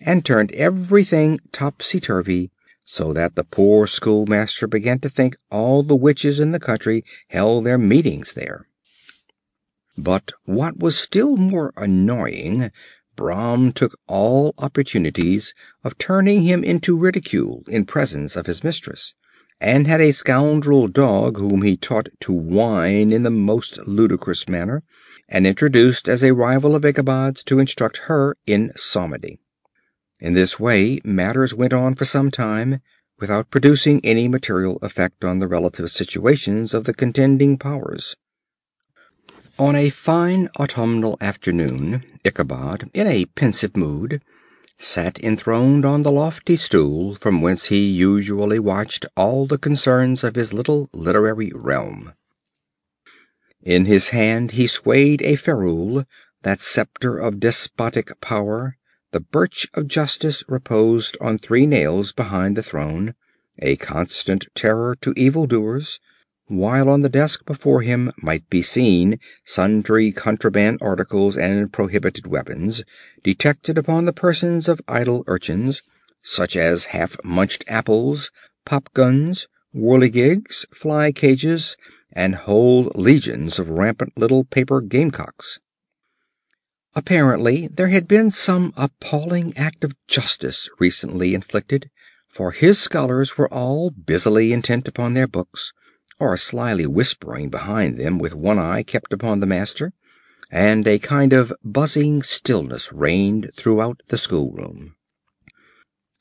and 0.00 0.24
turned 0.24 0.52
everything 0.52 1.40
topsy 1.52 2.00
turvy, 2.00 2.50
so 2.84 3.12
that 3.12 3.34
the 3.34 3.44
poor 3.44 3.86
schoolmaster 3.86 4.66
began 4.66 4.98
to 5.00 5.08
think 5.08 5.36
all 5.50 5.82
the 5.82 5.96
witches 5.96 6.38
in 6.38 6.52
the 6.52 6.60
country 6.60 7.04
held 7.28 7.64
their 7.64 7.78
meetings 7.78 8.34
there. 8.34 8.68
But 9.98 10.30
what 10.44 10.78
was 10.78 10.98
still 10.98 11.36
more 11.36 11.72
annoying, 11.76 12.70
Brom 13.16 13.72
took 13.72 13.98
all 14.06 14.54
opportunities 14.58 15.54
of 15.82 15.96
turning 15.96 16.42
him 16.42 16.62
into 16.62 16.98
ridicule 16.98 17.64
in 17.66 17.86
presence 17.86 18.36
of 18.36 18.46
his 18.46 18.62
mistress, 18.62 19.14
and 19.60 19.86
had 19.86 20.00
a 20.00 20.12
scoundrel 20.12 20.86
dog 20.86 21.38
whom 21.38 21.62
he 21.62 21.76
taught 21.76 22.08
to 22.20 22.32
whine 22.32 23.12
in 23.12 23.22
the 23.22 23.30
most 23.30 23.86
ludicrous 23.86 24.48
manner, 24.48 24.82
and 25.28 25.46
introduced 25.46 26.08
as 26.08 26.22
a 26.22 26.34
rival 26.34 26.74
of 26.74 26.84
Ichabod's 26.84 27.42
to 27.44 27.58
instruct 27.58 28.02
her 28.06 28.36
in 28.46 28.70
psalmody. 28.76 29.38
In 30.20 30.34
this 30.34 30.60
way 30.60 31.00
matters 31.04 31.54
went 31.54 31.72
on 31.72 31.94
for 31.94 32.04
some 32.04 32.30
time, 32.30 32.80
without 33.18 33.50
producing 33.50 34.00
any 34.04 34.28
material 34.28 34.78
effect 34.82 35.24
on 35.24 35.38
the 35.38 35.48
relative 35.48 35.90
situations 35.90 36.74
of 36.74 36.84
the 36.84 36.94
contending 36.94 37.56
powers. 37.56 38.14
On 39.58 39.74
a 39.74 39.88
fine 39.88 40.48
autumnal 40.60 41.16
afternoon, 41.20 42.04
Ichabod, 42.24 42.90
in 42.92 43.06
a 43.06 43.24
pensive 43.24 43.74
mood, 43.74 44.20
sat 44.78 45.18
enthroned 45.24 45.86
on 45.86 46.02
the 46.02 46.10
lofty 46.10 46.54
stool 46.54 47.14
from 47.14 47.40
whence 47.40 47.66
he 47.68 47.88
usually 47.88 48.58
watched 48.58 49.06
all 49.16 49.46
the 49.46 49.56
concerns 49.56 50.22
of 50.22 50.34
his 50.34 50.52
little 50.52 50.90
literary 50.92 51.50
realm. 51.54 52.12
In 53.62 53.86
his 53.86 54.10
hand 54.10 54.50
he 54.50 54.66
swayed 54.66 55.22
a 55.22 55.36
ferule, 55.36 56.04
that 56.42 56.60
sceptre 56.60 57.18
of 57.18 57.40
despotic 57.40 58.20
power; 58.20 58.76
the 59.12 59.20
birch 59.20 59.66
of 59.72 59.88
justice 59.88 60.44
reposed 60.46 61.16
on 61.20 61.38
three 61.38 61.64
nails 61.64 62.12
behind 62.12 62.56
the 62.56 62.62
throne, 62.62 63.14
a 63.58 63.76
constant 63.76 64.46
terror 64.54 64.94
to 65.00 65.14
evil 65.16 65.46
doers, 65.46 65.98
while 66.48 66.88
on 66.88 67.02
the 67.02 67.08
desk 67.08 67.44
before 67.44 67.82
him 67.82 68.12
might 68.22 68.48
be 68.48 68.62
seen 68.62 69.18
sundry 69.44 70.12
contraband 70.12 70.78
articles 70.80 71.36
and 71.36 71.72
prohibited 71.72 72.26
weapons, 72.26 72.84
detected 73.22 73.76
upon 73.76 74.04
the 74.04 74.12
persons 74.12 74.68
of 74.68 74.80
idle 74.86 75.24
urchins, 75.26 75.82
such 76.22 76.56
as 76.56 76.86
half 76.86 77.16
munched 77.24 77.64
apples, 77.68 78.30
pop 78.64 78.92
guns, 78.94 79.48
whirligigs, 79.74 80.64
fly 80.72 81.12
cages 81.12 81.76
and 82.12 82.34
whole 82.34 82.84
legions 82.94 83.58
of 83.58 83.68
rampant 83.68 84.12
little 84.16 84.44
paper 84.44 84.80
gamecocks. 84.80 85.58
Apparently 86.94 87.66
there 87.66 87.88
had 87.88 88.08
been 88.08 88.30
some 88.30 88.72
appalling 88.76 89.52
act 89.56 89.84
of 89.84 89.94
justice 90.08 90.70
recently 90.80 91.34
inflicted, 91.34 91.90
for 92.26 92.52
his 92.52 92.78
scholars 92.78 93.36
were 93.36 93.52
all 93.52 93.90
busily 93.90 94.52
intent 94.52 94.88
upon 94.88 95.12
their 95.12 95.26
books, 95.26 95.72
or 96.18 96.36
slyly 96.36 96.86
whispering 96.86 97.50
behind 97.50 97.98
them 97.98 98.18
with 98.18 98.34
one 98.34 98.58
eye 98.58 98.82
kept 98.82 99.12
upon 99.12 99.40
the 99.40 99.46
master, 99.46 99.92
and 100.50 100.86
a 100.86 100.98
kind 100.98 101.32
of 101.32 101.52
buzzing 101.64 102.22
stillness 102.22 102.92
reigned 102.92 103.50
throughout 103.56 104.00
the 104.08 104.16
schoolroom. 104.16 104.94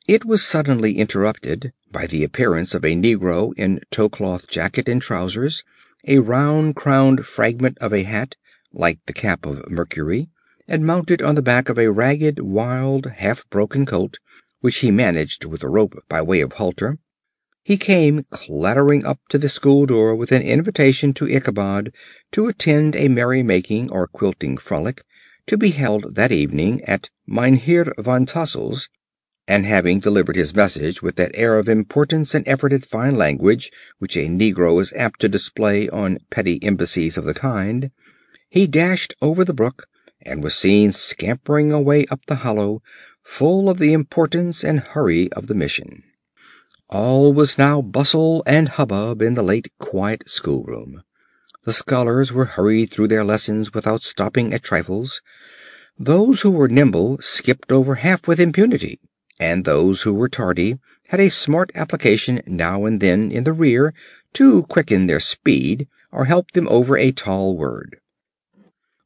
It 0.07 0.25
was 0.25 0.45
suddenly 0.45 0.97
interrupted 0.97 1.71
by 1.91 2.07
the 2.07 2.23
appearance 2.23 2.75
of 2.75 2.83
a 2.83 2.95
negro 2.95 3.53
in 3.57 3.79
towcloth 3.89 4.47
jacket 4.47 4.87
and 4.87 5.01
trousers 5.01 5.63
a 6.07 6.19
round 6.19 6.75
crowned 6.75 7.25
fragment 7.25 7.77
of 7.79 7.93
a 7.93 8.03
hat, 8.03 8.35
like 8.71 9.03
the 9.05 9.13
cap 9.13 9.45
of 9.45 9.69
Mercury, 9.71 10.29
and 10.67 10.85
mounted 10.85 11.21
on 11.21 11.35
the 11.35 11.41
back 11.41 11.69
of 11.69 11.79
a 11.79 11.91
ragged, 11.91 12.39
wild, 12.39 13.07
half 13.07 13.49
broken 13.49 13.85
colt, 13.85 14.19
which 14.61 14.77
he 14.77 14.91
managed 14.91 15.45
with 15.45 15.63
a 15.63 15.69
rope 15.69 15.95
by 16.07 16.21
way 16.21 16.41
of 16.41 16.53
halter. 16.53 16.99
He 17.67 17.77
came 17.77 18.21
clattering 18.29 19.07
up 19.07 19.17
to 19.29 19.39
the 19.39 19.49
school 19.49 19.87
door 19.87 20.15
with 20.15 20.31
an 20.31 20.43
invitation 20.43 21.15
to 21.15 21.27
Ichabod 21.27 21.91
to 22.31 22.47
attend 22.47 22.95
a 22.95 23.07
merrymaking 23.07 23.89
or 23.89 24.05
quilting 24.05 24.57
frolic, 24.57 25.01
to 25.47 25.57
be 25.57 25.71
held 25.71 26.13
that 26.13 26.31
evening 26.31 26.83
at 26.83 27.09
Mynheer 27.25 27.91
Van 27.97 28.27
Tassel's 28.27 28.87
and 29.47 29.65
having 29.65 29.99
delivered 29.99 30.35
his 30.35 30.53
message 30.53 31.01
with 31.01 31.15
that 31.15 31.31
air 31.33 31.57
of 31.57 31.67
importance 31.67 32.35
and 32.35 32.47
effort 32.47 32.71
at 32.71 32.85
fine 32.85 33.15
language 33.17 33.71
which 33.97 34.15
a 34.15 34.27
negro 34.27 34.79
is 34.79 34.93
apt 34.95 35.19
to 35.21 35.27
display 35.27 35.89
on 35.89 36.19
petty 36.29 36.59
embassies 36.61 37.17
of 37.17 37.25
the 37.25 37.33
kind, 37.33 37.89
he 38.47 38.67
dashed 38.67 39.15
over 39.23 39.43
the 39.43 39.55
brook 39.55 39.87
and 40.21 40.43
was 40.43 40.53
seen 40.53 40.91
scampering 40.91 41.71
away 41.71 42.05
up 42.11 42.27
the 42.27 42.35
hollow, 42.35 42.83
full 43.23 43.71
of 43.71 43.79
the 43.79 43.91
importance 43.91 44.63
and 44.63 44.81
hurry 44.81 45.33
of 45.33 45.47
the 45.47 45.55
mission. 45.55 46.03
All 46.89 47.33
was 47.33 47.57
now 47.57 47.81
bustle 47.81 48.43
and 48.45 48.69
hubbub 48.69 49.21
in 49.21 49.33
the 49.33 49.43
late 49.43 49.71
quiet 49.79 50.29
schoolroom. 50.29 51.03
The 51.63 51.73
scholars 51.73 52.31
were 52.31 52.45
hurried 52.45 52.91
through 52.91 53.07
their 53.07 53.25
lessons 53.25 53.73
without 53.73 54.03
stopping 54.03 54.53
at 54.53 54.61
trifles; 54.61 55.21
those 55.97 56.41
who 56.41 56.51
were 56.51 56.67
nimble 56.67 57.17
skipped 57.21 57.71
over 57.71 57.95
half 57.95 58.27
with 58.27 58.39
impunity, 58.39 58.99
and 59.39 59.65
those 59.65 60.03
who 60.03 60.13
were 60.13 60.29
tardy 60.29 60.77
had 61.07 61.19
a 61.19 61.29
smart 61.29 61.71
application 61.73 62.41
now 62.45 62.85
and 62.85 63.01
then 63.01 63.31
in 63.31 63.45
the 63.45 63.53
rear 63.53 63.93
to 64.33 64.63
quicken 64.63 65.07
their 65.07 65.19
speed 65.19 65.87
or 66.11 66.25
help 66.25 66.51
them 66.51 66.67
over 66.69 66.97
a 66.97 67.11
tall 67.11 67.57
word. 67.57 67.97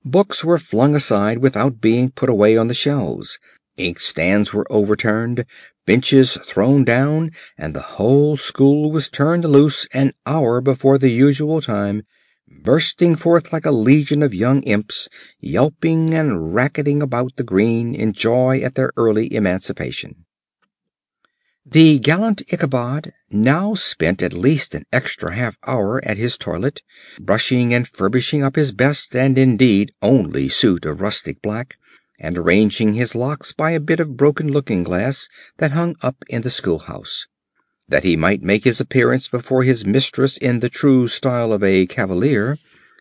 Books 0.03 0.43
were 0.43 0.59
flung 0.59 0.95
aside 0.95 1.37
without 1.37 1.81
being 1.81 2.11
put 2.11 2.29
away 2.29 2.57
on 2.57 2.67
the 2.67 2.73
shelves, 2.73 3.39
inkstands 3.79 4.53
were 4.53 4.67
overturned, 4.69 5.45
benches 5.85 6.37
thrown 6.45 6.83
down, 6.83 7.31
and 7.57 7.73
the 7.73 7.97
whole 7.97 8.37
school 8.37 8.91
was 8.91 9.09
turned 9.09 9.43
loose 9.43 9.87
an 9.93 10.13
hour 10.25 10.61
before 10.61 10.97
the 10.97 11.09
usual 11.09 11.61
time, 11.61 12.03
bursting 12.47 13.15
forth 13.15 13.51
like 13.51 13.65
a 13.65 13.71
legion 13.71 14.21
of 14.21 14.33
young 14.33 14.61
imps, 14.63 15.09
yelping 15.39 16.13
and 16.13 16.53
racketing 16.53 17.01
about 17.01 17.35
the 17.37 17.43
green 17.43 17.95
in 17.95 18.13
joy 18.13 18.59
at 18.59 18.75
their 18.75 18.91
early 18.97 19.33
emancipation. 19.33 20.25
The 21.65 21.99
gallant 21.99 22.41
Ichabod 22.51 23.13
now 23.29 23.75
spent 23.75 24.23
at 24.23 24.33
least 24.33 24.73
an 24.73 24.85
extra 24.91 25.35
half 25.35 25.55
hour 25.67 26.03
at 26.03 26.17
his 26.17 26.37
toilet, 26.37 26.81
brushing 27.19 27.73
and 27.73 27.87
furbishing 27.87 28.41
up 28.41 28.55
his 28.55 28.71
best 28.71 29.15
and 29.15 29.37
indeed 29.37 29.91
only 30.01 30.49
suit 30.49 30.85
of 30.85 30.99
rustic 30.99 31.41
black, 31.41 31.77
and 32.19 32.37
arranging 32.37 32.93
his 32.93 33.15
locks 33.15 33.51
by 33.51 33.71
a 33.71 33.79
bit 33.79 33.99
of 33.99 34.17
broken 34.17 34.51
looking 34.51 34.83
glass 34.83 35.29
that 35.57 35.71
hung 35.71 35.95
up 36.01 36.23
in 36.27 36.41
the 36.41 36.49
schoolhouse. 36.49 37.27
That 37.87 38.03
he 38.03 38.15
might 38.15 38.43
make 38.43 38.65
his 38.65 38.79
appearance 38.79 39.27
before 39.27 39.63
his 39.63 39.85
mistress 39.85 40.37
in 40.37 40.59
the 40.59 40.69
true 40.69 41.07
style 41.07 41.51
of 41.51 41.63
a 41.63 41.87
cavalier, 41.87 42.57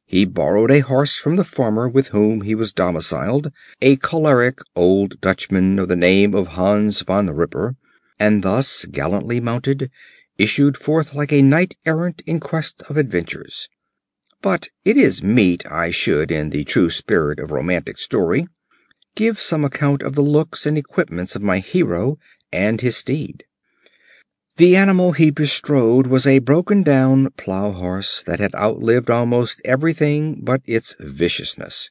he 0.07 0.25
borrowed 0.25 0.71
a 0.71 0.81
horse 0.81 1.17
from 1.17 1.37
the 1.37 1.45
farmer 1.45 1.87
with 1.87 2.09
whom 2.09 2.41
he 2.41 2.55
was 2.55 2.73
domiciled, 2.73 3.53
a 3.83 3.97
choleric 3.97 4.61
old 4.75 5.21
Dutchman 5.21 5.79
of 5.79 5.89
the 5.89 5.97
name 5.97 6.35
of 6.35 6.49
Hans 6.49 7.03
Van 7.03 7.29
Ripper 7.29 7.77
and 8.19 8.43
thus 8.43 8.85
gallantly 8.87 9.41
mounted, 9.41 9.91
issued 10.39 10.77
forth 10.77 11.15
like 11.15 11.33
a 11.33 11.43
knight 11.43 11.77
errant 11.87 12.23
in 12.27 12.41
quest 12.41 12.83
of 12.89 12.97
adventures. 12.97 13.69
But 14.41 14.69
it 14.85 14.97
is 14.97 15.23
meet 15.23 15.71
I 15.71 15.91
should, 15.91 16.31
in 16.31 16.51
the 16.51 16.65
true 16.65 16.91
spirit 16.91 17.39
of 17.39 17.51
romantic 17.51 17.99
story, 17.99 18.47
give 19.19 19.41
some 19.41 19.65
account 19.65 20.01
of 20.05 20.15
the 20.15 20.23
looks 20.23 20.65
and 20.65 20.79
equipments 20.79 21.35
of 21.35 21.43
my 21.43 21.59
hero 21.59 22.17
and 22.53 22.81
his 22.81 22.97
steed. 22.97 23.43
The 24.59 24.77
animal 24.77 25.11
he 25.11 25.31
bestrode 25.31 26.07
was 26.07 26.25
a 26.25 26.39
broken 26.39 26.85
down 26.85 27.31
plow 27.37 27.73
horse 27.73 28.23
that 28.23 28.39
had 28.39 28.55
outlived 28.55 29.11
almost 29.11 29.61
everything 29.65 30.39
but 30.41 30.63
its 30.67 30.95
viciousness. 31.01 31.91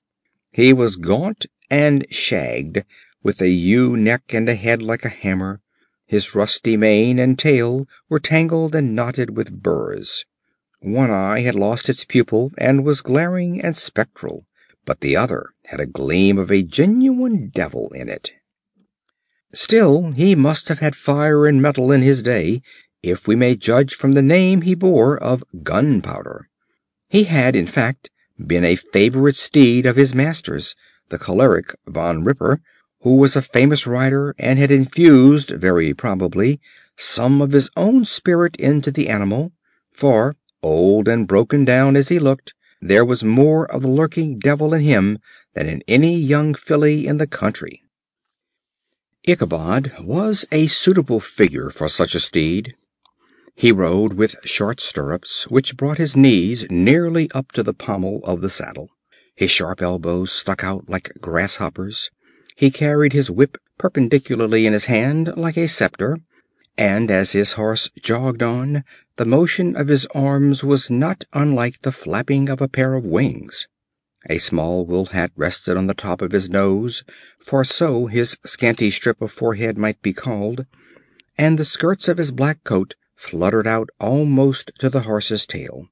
He 0.53 0.71
was 0.71 0.95
gaunt 0.95 1.47
and 1.69 2.05
shagged, 2.09 2.85
with 3.21 3.41
a 3.41 3.49
ewe 3.49 3.97
neck 3.97 4.33
and 4.33 4.47
a 4.47 4.55
head 4.55 4.81
like 4.81 5.03
a 5.03 5.09
hammer. 5.09 5.59
His 6.05 6.33
rusty 6.33 6.77
mane 6.77 7.19
and 7.19 7.37
tail 7.37 7.89
were 8.07 8.21
tangled 8.21 8.73
and 8.73 8.95
knotted 8.95 9.35
with 9.35 9.61
burrs. 9.61 10.23
One 10.79 11.11
eye 11.11 11.41
had 11.41 11.55
lost 11.55 11.89
its 11.89 12.05
pupil 12.05 12.53
and 12.57 12.85
was 12.85 13.01
glaring 13.01 13.61
and 13.61 13.75
spectral, 13.75 14.45
but 14.85 15.01
the 15.01 15.17
other 15.17 15.49
had 15.67 15.79
a 15.79 15.85
gleam 15.85 16.37
of 16.37 16.51
a 16.51 16.63
genuine 16.63 17.49
devil 17.49 17.89
in 17.95 18.09
it. 18.09 18.33
Still, 19.53 20.11
he 20.11 20.35
must 20.35 20.67
have 20.67 20.79
had 20.79 20.95
fire 20.95 21.45
and 21.45 21.61
metal 21.61 21.91
in 21.91 22.01
his 22.01 22.21
day, 22.21 22.61
if 23.01 23.27
we 23.27 23.35
may 23.35 23.55
judge 23.55 23.95
from 23.95 24.11
the 24.11 24.21
name 24.21 24.61
he 24.61 24.75
bore 24.75 25.17
of 25.17 25.43
Gunpowder. 25.63 26.49
He 27.07 27.23
had, 27.23 27.55
in 27.55 27.67
fact, 27.67 28.09
been 28.45 28.65
a 28.65 28.75
favorite 28.75 29.37
steed 29.37 29.85
of 29.85 29.95
his 29.95 30.13
master's, 30.13 30.75
the 31.09 31.17
choleric 31.17 31.73
Van 31.87 32.23
Ripper 32.23 32.61
who 33.01 33.15
was 33.15 33.35
a 33.35 33.41
famous 33.41 33.85
rider 33.85 34.35
and 34.39 34.57
had 34.59 34.71
infused, 34.71 35.51
very 35.51 35.93
probably, 35.93 36.59
some 36.95 37.41
of 37.41 37.51
his 37.51 37.69
own 37.77 38.03
spirit 38.03 38.55
into 38.57 38.91
the 38.91 39.07
animal, 39.07 39.51
for, 39.91 40.35
old 40.63 41.07
and 41.07 41.27
broken 41.27 41.63
down 41.63 41.95
as 41.95 42.09
he 42.09 42.19
looked, 42.19 42.53
there 42.81 43.05
was 43.05 43.23
more 43.23 43.65
of 43.71 43.81
the 43.81 43.87
lurking 43.87 44.39
devil 44.39 44.73
in 44.73 44.81
him 44.81 45.19
than 45.53 45.67
in 45.67 45.81
any 45.87 46.15
young 46.15 46.53
filly 46.53 47.07
in 47.07 47.17
the 47.17 47.27
country. 47.27 47.81
Ichabod 49.23 49.93
was 49.99 50.45
a 50.51 50.67
suitable 50.67 51.19
figure 51.19 51.69
for 51.69 51.89
such 51.89 52.15
a 52.15 52.19
steed. 52.19 52.75
He 53.55 53.71
rode 53.71 54.13
with 54.13 54.37
short 54.45 54.79
stirrups, 54.79 55.49
which 55.49 55.75
brought 55.75 55.97
his 55.97 56.15
knees 56.15 56.67
nearly 56.69 57.29
up 57.33 57.51
to 57.53 57.63
the 57.63 57.73
pommel 57.73 58.21
of 58.23 58.41
the 58.41 58.49
saddle. 58.49 58.89
His 59.35 59.51
sharp 59.51 59.81
elbows 59.81 60.31
stuck 60.31 60.63
out 60.63 60.87
like 60.87 61.11
grasshoppers. 61.19 62.09
He 62.55 62.71
carried 62.71 63.13
his 63.13 63.29
whip 63.29 63.57
perpendicularly 63.77 64.65
in 64.65 64.73
his 64.73 64.85
hand 64.85 65.35
like 65.35 65.57
a 65.57 65.67
scepter, 65.67 66.19
and 66.77 67.11
as 67.11 67.33
his 67.33 67.53
horse 67.53 67.89
jogged 68.01 68.41
on, 68.41 68.83
the 69.17 69.25
motion 69.25 69.75
of 69.75 69.87
his 69.87 70.05
arms 70.13 70.63
was 70.63 70.89
not 70.89 71.25
unlike 71.33 71.81
the 71.81 71.91
flapping 71.91 72.49
of 72.49 72.61
a 72.61 72.67
pair 72.67 72.93
of 72.93 73.05
wings. 73.05 73.67
A 74.29 74.37
small 74.37 74.85
wool 74.85 75.07
hat 75.07 75.31
rested 75.35 75.75
on 75.75 75.87
the 75.87 75.93
top 75.93 76.21
of 76.21 76.31
his 76.31 76.49
nose, 76.49 77.03
for 77.39 77.63
so 77.63 78.05
his 78.05 78.37
scanty 78.45 78.91
strip 78.91 79.21
of 79.21 79.31
forehead 79.31 79.77
might 79.77 80.01
be 80.01 80.13
called, 80.13 80.65
and 81.37 81.57
the 81.57 81.65
skirts 81.65 82.07
of 82.07 82.17
his 82.17 82.31
black 82.31 82.63
coat 82.63 82.95
fluttered 83.15 83.65
out 83.67 83.89
almost 83.99 84.71
to 84.79 84.89
the 84.89 85.01
horse's 85.01 85.45
tail. 85.45 85.87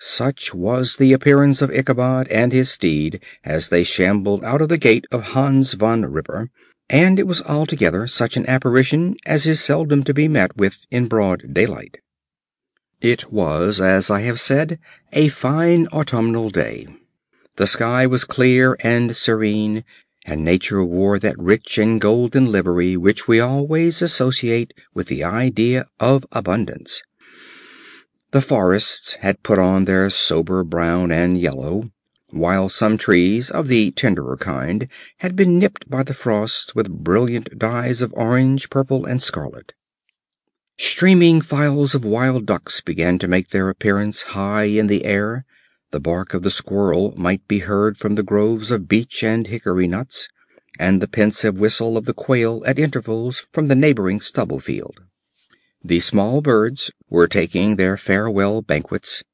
Such 0.00 0.54
was 0.54 0.96
the 0.96 1.12
appearance 1.12 1.60
of 1.60 1.70
Ichabod 1.70 2.28
and 2.28 2.52
his 2.52 2.70
steed 2.70 3.20
as 3.44 3.68
they 3.68 3.84
shambled 3.84 4.42
out 4.44 4.62
of 4.62 4.68
the 4.68 4.78
gate 4.78 5.06
of 5.12 5.34
Hans 5.34 5.74
Van 5.74 6.02
Ripper, 6.06 6.50
and 6.88 7.18
it 7.18 7.26
was 7.26 7.42
altogether 7.42 8.06
such 8.06 8.36
an 8.36 8.48
apparition 8.48 9.16
as 9.26 9.46
is 9.46 9.60
seldom 9.60 10.02
to 10.04 10.14
be 10.14 10.26
met 10.26 10.56
with 10.56 10.86
in 10.90 11.06
broad 11.06 11.52
daylight. 11.52 11.98
It 13.00 13.32
was, 13.32 13.80
as 13.80 14.10
I 14.10 14.22
have 14.22 14.40
said, 14.40 14.80
a 15.12 15.28
fine 15.28 15.86
autumnal 15.92 16.50
day. 16.50 16.88
The 17.54 17.66
sky 17.68 18.06
was 18.06 18.24
clear 18.24 18.76
and 18.80 19.16
serene, 19.16 19.84
and 20.26 20.44
nature 20.44 20.84
wore 20.84 21.20
that 21.20 21.38
rich 21.38 21.78
and 21.78 22.00
golden 22.00 22.50
livery 22.50 22.96
which 22.96 23.28
we 23.28 23.38
always 23.38 24.02
associate 24.02 24.74
with 24.94 25.06
the 25.06 25.22
idea 25.22 25.86
of 26.00 26.26
abundance. 26.32 27.02
The 28.32 28.40
forests 28.40 29.14
had 29.14 29.42
put 29.42 29.60
on 29.60 29.84
their 29.84 30.10
sober 30.10 30.64
brown 30.64 31.12
and 31.12 31.38
yellow, 31.38 31.90
while 32.30 32.68
some 32.68 32.98
trees 32.98 33.48
of 33.48 33.68
the 33.68 33.92
tenderer 33.92 34.36
kind 34.36 34.88
had 35.18 35.36
been 35.36 35.58
nipped 35.58 35.88
by 35.88 36.02
the 36.02 36.14
frost 36.14 36.74
with 36.74 36.90
brilliant 36.90 37.58
dyes 37.58 38.02
of 38.02 38.12
orange, 38.14 38.68
purple 38.70 39.06
and 39.06 39.22
scarlet. 39.22 39.72
Streaming 40.80 41.40
files 41.40 41.96
of 41.96 42.04
wild 42.04 42.46
ducks 42.46 42.80
began 42.80 43.18
to 43.18 43.26
make 43.26 43.48
their 43.48 43.68
appearance 43.68 44.22
high 44.22 44.62
in 44.62 44.86
the 44.86 45.04
air, 45.04 45.44
the 45.90 45.98
bark 45.98 46.34
of 46.34 46.42
the 46.42 46.50
squirrel 46.50 47.12
might 47.16 47.46
be 47.48 47.58
heard 47.58 47.96
from 47.96 48.14
the 48.14 48.22
groves 48.22 48.70
of 48.70 48.86
beech 48.86 49.24
and 49.24 49.48
hickory 49.48 49.88
nuts, 49.88 50.28
and 50.78 51.02
the 51.02 51.08
pensive 51.08 51.58
whistle 51.58 51.96
of 51.96 52.04
the 52.04 52.14
quail 52.14 52.62
at 52.64 52.78
intervals 52.78 53.48
from 53.52 53.66
the 53.66 53.74
neighboring 53.74 54.20
stubble 54.20 54.60
field. 54.60 55.00
The 55.82 55.98
small 55.98 56.40
birds 56.42 56.92
were 57.10 57.26
taking 57.26 57.74
their 57.74 57.96
farewell 57.96 58.62
banquets. 58.62 59.24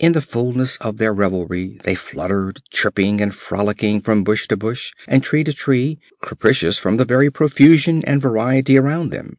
In 0.00 0.12
the 0.12 0.20
fullness 0.20 0.78
of 0.78 0.98
their 0.98 1.14
revelry 1.14 1.80
they 1.84 1.94
fluttered, 1.94 2.60
chirping 2.70 3.20
and 3.20 3.32
frolicking 3.32 4.00
from 4.00 4.24
bush 4.24 4.48
to 4.48 4.56
bush 4.56 4.90
and 5.06 5.22
tree 5.22 5.44
to 5.44 5.52
tree, 5.52 6.00
capricious 6.22 6.76
from 6.76 6.96
the 6.96 7.04
very 7.04 7.30
profusion 7.30 8.04
and 8.04 8.20
variety 8.20 8.76
around 8.76 9.10
them. 9.10 9.37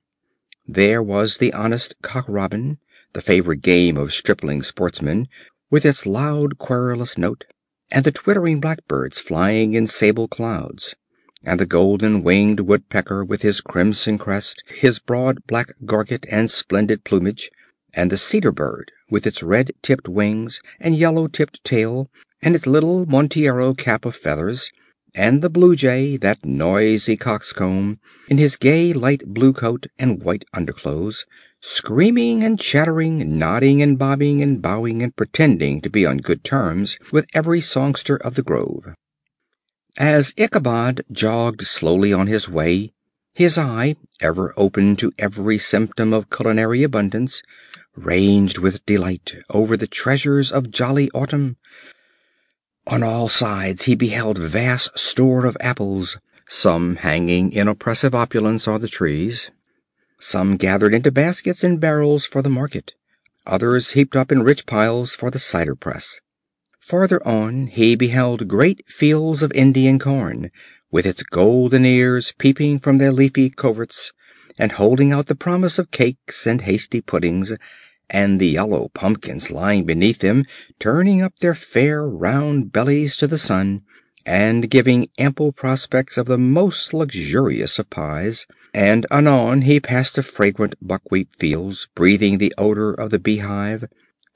There 0.72 1.02
was 1.02 1.38
the 1.38 1.52
honest 1.52 1.96
cock 2.04 2.26
robin, 2.28 2.78
the 3.14 3.22
favorite 3.22 3.64
game 3.64 3.98
of 3.98 4.14
stripling 4.14 4.62
sportsmen, 4.62 5.28
with 5.72 5.84
its 5.84 6.06
loud 6.06 6.60
querulous 6.60 7.18
note, 7.18 7.46
and 7.90 8.06
the 8.06 8.12
twittering 8.12 8.60
blackbirds 8.60 9.20
flying 9.20 9.74
in 9.74 9.88
sable 9.88 10.28
clouds 10.28 10.94
and 11.44 11.60
the 11.60 11.66
golden 11.66 12.22
winged 12.22 12.60
woodpecker 12.60 13.26
with 13.26 13.42
his 13.42 13.62
crimson 13.62 14.20
crest, 14.20 14.62
his 14.68 15.00
broad 15.00 15.40
black 15.48 15.72
gorget 15.86 16.28
and 16.30 16.52
splendid 16.52 17.04
plumage, 17.04 17.50
and 17.96 18.12
the 18.12 18.18
cedar 18.18 18.52
bird 18.52 18.92
with 19.10 19.26
its 19.26 19.42
red 19.42 19.72
tipped 19.82 20.08
wings 20.08 20.62
and 20.80 20.96
yellow 20.96 21.28
tipped 21.28 21.64
tail 21.64 22.12
and 22.44 22.56
its 22.56 22.68
little 22.68 23.08
Montero 23.08 23.74
cap 23.74 24.06
of 24.06 24.16
feathers, 24.16 24.70
and 25.16 25.42
the 25.42 25.50
blue 25.50 25.76
jay, 25.76 26.18
that 26.18 26.46
noisy 26.46 27.18
coxcomb, 27.18 28.00
in 28.28 28.38
his 28.38 28.56
gay 28.56 28.94
light 28.94 29.24
blue 29.26 29.54
coat 29.54 29.88
and 29.98 30.24
white 30.24 30.46
underclothes, 30.54 31.26
screaming 31.62 32.44
and 32.44 32.60
chattering, 32.60 33.38
nodding 33.38 33.82
and 33.82 33.98
bobbing 33.98 34.42
and 34.42 34.62
bowing 34.62 35.02
and 35.04 35.16
pretending 35.16 35.82
to 35.82 35.90
be 35.90 36.06
on 36.06 36.18
good 36.18 36.44
terms 36.44 36.98
with 37.12 37.28
every 37.34 37.60
songster 37.60 38.16
of 38.16 38.36
the 38.36 38.44
grove. 38.44 38.94
As 39.98 40.34
Ichabod 40.38 41.02
jogged 41.12 41.66
slowly 41.66 42.14
on 42.14 42.28
his 42.28 42.48
way, 42.48 42.94
His 43.34 43.58
eye, 43.58 43.96
ever 44.20 44.54
open 44.58 44.96
to 44.98 45.12
every 45.18 45.58
symptom 45.58 46.14
of 46.14 46.30
culinary 46.30 46.84
abundance, 46.84 47.42
ranged 47.96 48.58
with 48.58 48.86
delight 48.86 49.34
over 49.50 49.78
the 49.78 49.88
treasures 49.88 50.52
of 50.52 50.72
jolly 50.72 51.10
autumn. 51.12 51.58
On 52.90 53.04
all 53.04 53.30
sides 53.30 53.84
he 53.84 53.94
beheld 53.94 54.40
vast 54.40 54.98
store 54.98 55.46
of 55.46 55.56
apples, 55.60 56.18
some 56.48 56.96
hanging 56.96 57.52
in 57.52 57.68
oppressive 57.68 58.16
opulence 58.16 58.68
on 58.68 58.82
the 58.82 58.88
trees, 58.88 59.52
some 60.20 60.58
gathered 60.58 60.96
into 60.96 61.12
baskets 61.12 61.64
and 61.64 61.80
barrels 61.80 62.26
for 62.26 62.42
the 62.42 62.50
market, 62.50 62.96
others 63.46 63.92
heaped 63.92 64.16
up 64.16 64.32
in 64.32 64.42
rich 64.42 64.66
piles 64.66 65.14
for 65.14 65.30
the 65.30 65.38
cider 65.38 65.76
press. 65.76 66.20
Farther 66.80 67.26
on 67.28 67.68
he 67.68 67.96
beheld 67.96 68.48
great 68.48 68.84
fields 68.88 69.44
of 69.44 69.52
Indian 69.52 70.00
corn, 70.00 70.50
with 70.90 71.06
its 71.06 71.22
golden 71.22 71.86
ears 71.86 72.34
peeping 72.40 72.80
from 72.80 72.98
their 72.98 73.12
leafy 73.12 73.52
coverts, 73.52 74.14
and 74.58 74.72
holding 74.72 75.14
out 75.14 75.28
the 75.28 75.36
promise 75.36 75.78
of 75.78 75.92
cakes 75.92 76.48
and 76.48 76.62
hasty 76.62 77.02
puddings, 77.02 77.54
and 78.10 78.40
the 78.40 78.48
yellow 78.48 78.90
pumpkins 78.94 79.52
lying 79.52 79.86
beneath 79.86 80.20
them 80.20 80.46
turning 80.80 81.22
up 81.22 81.38
their 81.40 81.54
fair 81.54 82.08
round 82.08 82.72
bellies 82.72 83.16
to 83.18 83.28
the 83.28 83.38
sun, 83.38 83.82
and 84.26 84.70
giving 84.70 85.08
ample 85.18 85.52
prospects 85.52 86.18
of 86.18 86.26
the 86.26 86.38
most 86.38 86.94
luxurious 86.94 87.80
of 87.80 87.90
pies; 87.90 88.48
and 88.74 89.06
anon 89.12 89.62
he 89.64 89.80
passed 89.80 90.16
the 90.16 90.24
fragrant 90.24 90.76
buckwheat 90.82 91.30
fields, 91.36 91.88
breathing 91.96 92.38
the 92.38 92.54
odor 92.58 92.94
of 92.94 93.10
the 93.10 93.20
beehive. 93.20 93.86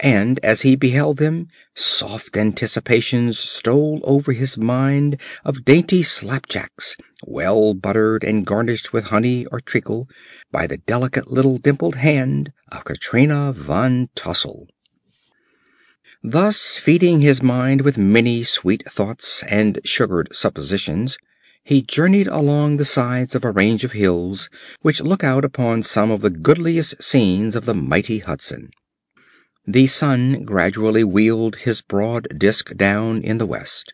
And 0.03 0.37
as 0.43 0.63
he 0.63 0.75
beheld 0.75 1.15
them, 1.15 1.47
soft 1.73 2.35
anticipations 2.35 3.39
stole 3.39 4.01
over 4.03 4.33
his 4.33 4.57
mind 4.57 5.17
of 5.45 5.63
dainty 5.63 6.03
slapjacks, 6.03 6.97
well 7.25 7.73
buttered 7.73 8.21
and 8.21 8.45
garnished 8.45 8.91
with 8.91 9.05
honey 9.05 9.45
or 9.45 9.61
treacle 9.61 10.09
by 10.51 10.67
the 10.67 10.75
delicate 10.75 11.31
little 11.31 11.57
dimpled 11.57 11.95
hand 11.95 12.51
of 12.69 12.83
Katrina 12.83 13.53
Van 13.53 14.09
Tassel. 14.13 14.67
Thus 16.21 16.77
feeding 16.77 17.21
his 17.21 17.41
mind 17.41 17.79
with 17.79 17.97
many 17.97 18.43
sweet 18.43 18.83
thoughts 18.85 19.41
and 19.43 19.79
sugared 19.85 20.35
suppositions, 20.35 21.17
he 21.63 21.81
journeyed 21.81 22.27
along 22.27 22.75
the 22.75 22.83
sides 22.83 23.35
of 23.35 23.45
a 23.45 23.51
range 23.51 23.85
of 23.85 23.93
hills 23.93 24.49
which 24.81 25.01
look 25.01 25.23
out 25.23 25.45
upon 25.45 25.81
some 25.81 26.11
of 26.11 26.19
the 26.19 26.29
goodliest 26.29 27.01
scenes 27.01 27.55
of 27.55 27.63
the 27.63 27.73
mighty 27.73 28.19
Hudson. 28.19 28.69
The 29.65 29.87
sun 29.87 30.43
gradually 30.43 31.05
wheeled 31.05 31.55
his 31.55 31.81
broad 31.81 32.27
disk 32.37 32.75
down 32.75 33.21
in 33.21 33.37
the 33.37 33.45
west. 33.45 33.93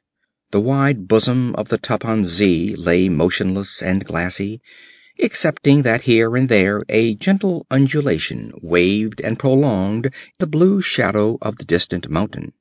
The 0.49 0.59
wide 0.59 1.07
bosom 1.07 1.53
of 1.55 1.69
the 1.69 1.77
Tappan 1.77 2.25
Zee 2.25 2.75
lay 2.75 3.07
motionless 3.07 3.83
and 3.83 4.03
glassy, 4.03 4.61
excepting 5.19 5.83
that 5.83 6.01
here 6.01 6.35
and 6.35 6.49
there 6.49 6.81
a 6.89 7.13
gentle 7.13 7.67
undulation 7.69 8.51
waved 8.63 9.21
and 9.21 9.37
prolonged 9.37 10.11
the 10.39 10.47
blue 10.47 10.81
shadow 10.81 11.37
of 11.39 11.57
the 11.57 11.65
distant 11.65 12.09
mountain. 12.09 12.53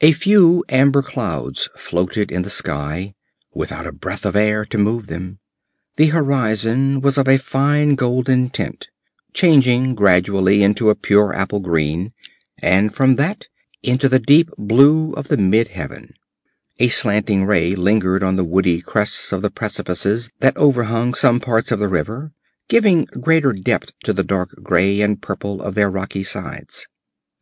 A 0.00 0.12
few 0.12 0.64
amber 0.68 1.02
clouds 1.02 1.68
floated 1.74 2.30
in 2.30 2.42
the 2.42 2.50
sky, 2.50 3.14
without 3.52 3.84
a 3.84 3.92
breath 3.92 4.24
of 4.24 4.36
air 4.36 4.64
to 4.66 4.78
move 4.78 5.08
them. 5.08 5.40
The 5.96 6.06
horizon 6.06 7.00
was 7.00 7.18
of 7.18 7.26
a 7.26 7.36
fine 7.36 7.96
golden 7.96 8.50
tint, 8.50 8.90
changing 9.34 9.96
gradually 9.96 10.62
into 10.62 10.88
a 10.88 10.94
pure 10.94 11.34
apple 11.34 11.58
green, 11.58 12.12
and 12.60 12.94
from 12.94 13.16
that 13.16 13.46
into 13.82 14.08
the 14.08 14.18
deep 14.18 14.50
blue 14.58 15.12
of 15.12 15.28
the 15.28 15.36
mid 15.36 15.68
heaven. 15.68 16.14
A 16.78 16.88
slanting 16.88 17.44
ray 17.44 17.74
lingered 17.74 18.22
on 18.22 18.36
the 18.36 18.44
woody 18.44 18.80
crests 18.80 19.32
of 19.32 19.42
the 19.42 19.50
precipices 19.50 20.30
that 20.40 20.56
overhung 20.56 21.14
some 21.14 21.40
parts 21.40 21.72
of 21.72 21.80
the 21.80 21.88
river, 21.88 22.32
giving 22.68 23.04
greater 23.20 23.52
depth 23.52 23.92
to 24.04 24.12
the 24.12 24.22
dark 24.22 24.50
gray 24.62 25.00
and 25.00 25.22
purple 25.22 25.60
of 25.60 25.74
their 25.74 25.90
rocky 25.90 26.22
sides. 26.22 26.86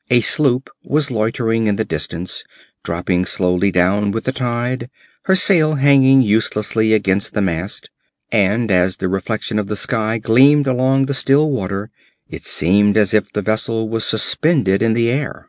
A 0.09 0.21
sloop 0.21 0.71
was 0.85 1.11
loitering 1.11 1.67
in 1.67 1.77
the 1.77 1.85
distance, 1.85 2.45
dropping 2.83 3.27
slowly 3.27 3.71
down 3.71 4.11
with 4.11 4.25
the 4.25 4.33
tide, 4.33 4.89
her 5.25 5.35
sail 5.35 5.75
hanging 5.75 6.23
uselessly 6.23 6.93
against 6.93 7.35
the 7.35 7.43
mast, 7.43 7.91
and 8.31 8.71
as 8.71 8.97
the 8.97 9.09
reflection 9.09 9.59
of 9.59 9.67
the 9.67 9.77
sky 9.77 10.19
gleamed 10.19 10.67
along 10.67 11.07
the 11.07 11.15
still 11.15 11.51
water 11.51 11.91
it 12.29 12.45
seemed 12.45 12.97
as 12.97 13.15
if 13.15 13.33
the 13.33 13.43
vessel 13.43 13.89
was 13.89 14.05
suspended 14.05 14.83
in 14.83 14.93
the 14.95 15.11
air. 15.11 15.49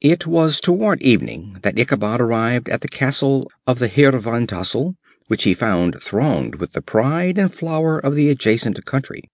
It 0.00 0.26
was 0.26 0.60
toward 0.60 1.02
evening 1.02 1.58
that 1.62 1.78
Ichabod 1.78 2.20
arrived 2.20 2.68
at 2.68 2.82
the 2.82 2.88
castle 2.88 3.50
of 3.66 3.78
the 3.78 3.88
Heer 3.88 4.12
Van 4.18 4.46
Tassel, 4.46 4.96
which 5.28 5.44
he 5.44 5.54
found 5.54 6.00
thronged 6.00 6.56
with 6.56 6.72
the 6.72 6.82
pride 6.82 7.38
and 7.38 7.52
flower 7.52 7.98
of 7.98 8.14
the 8.14 8.28
adjacent 8.28 8.84
country. 8.84 9.30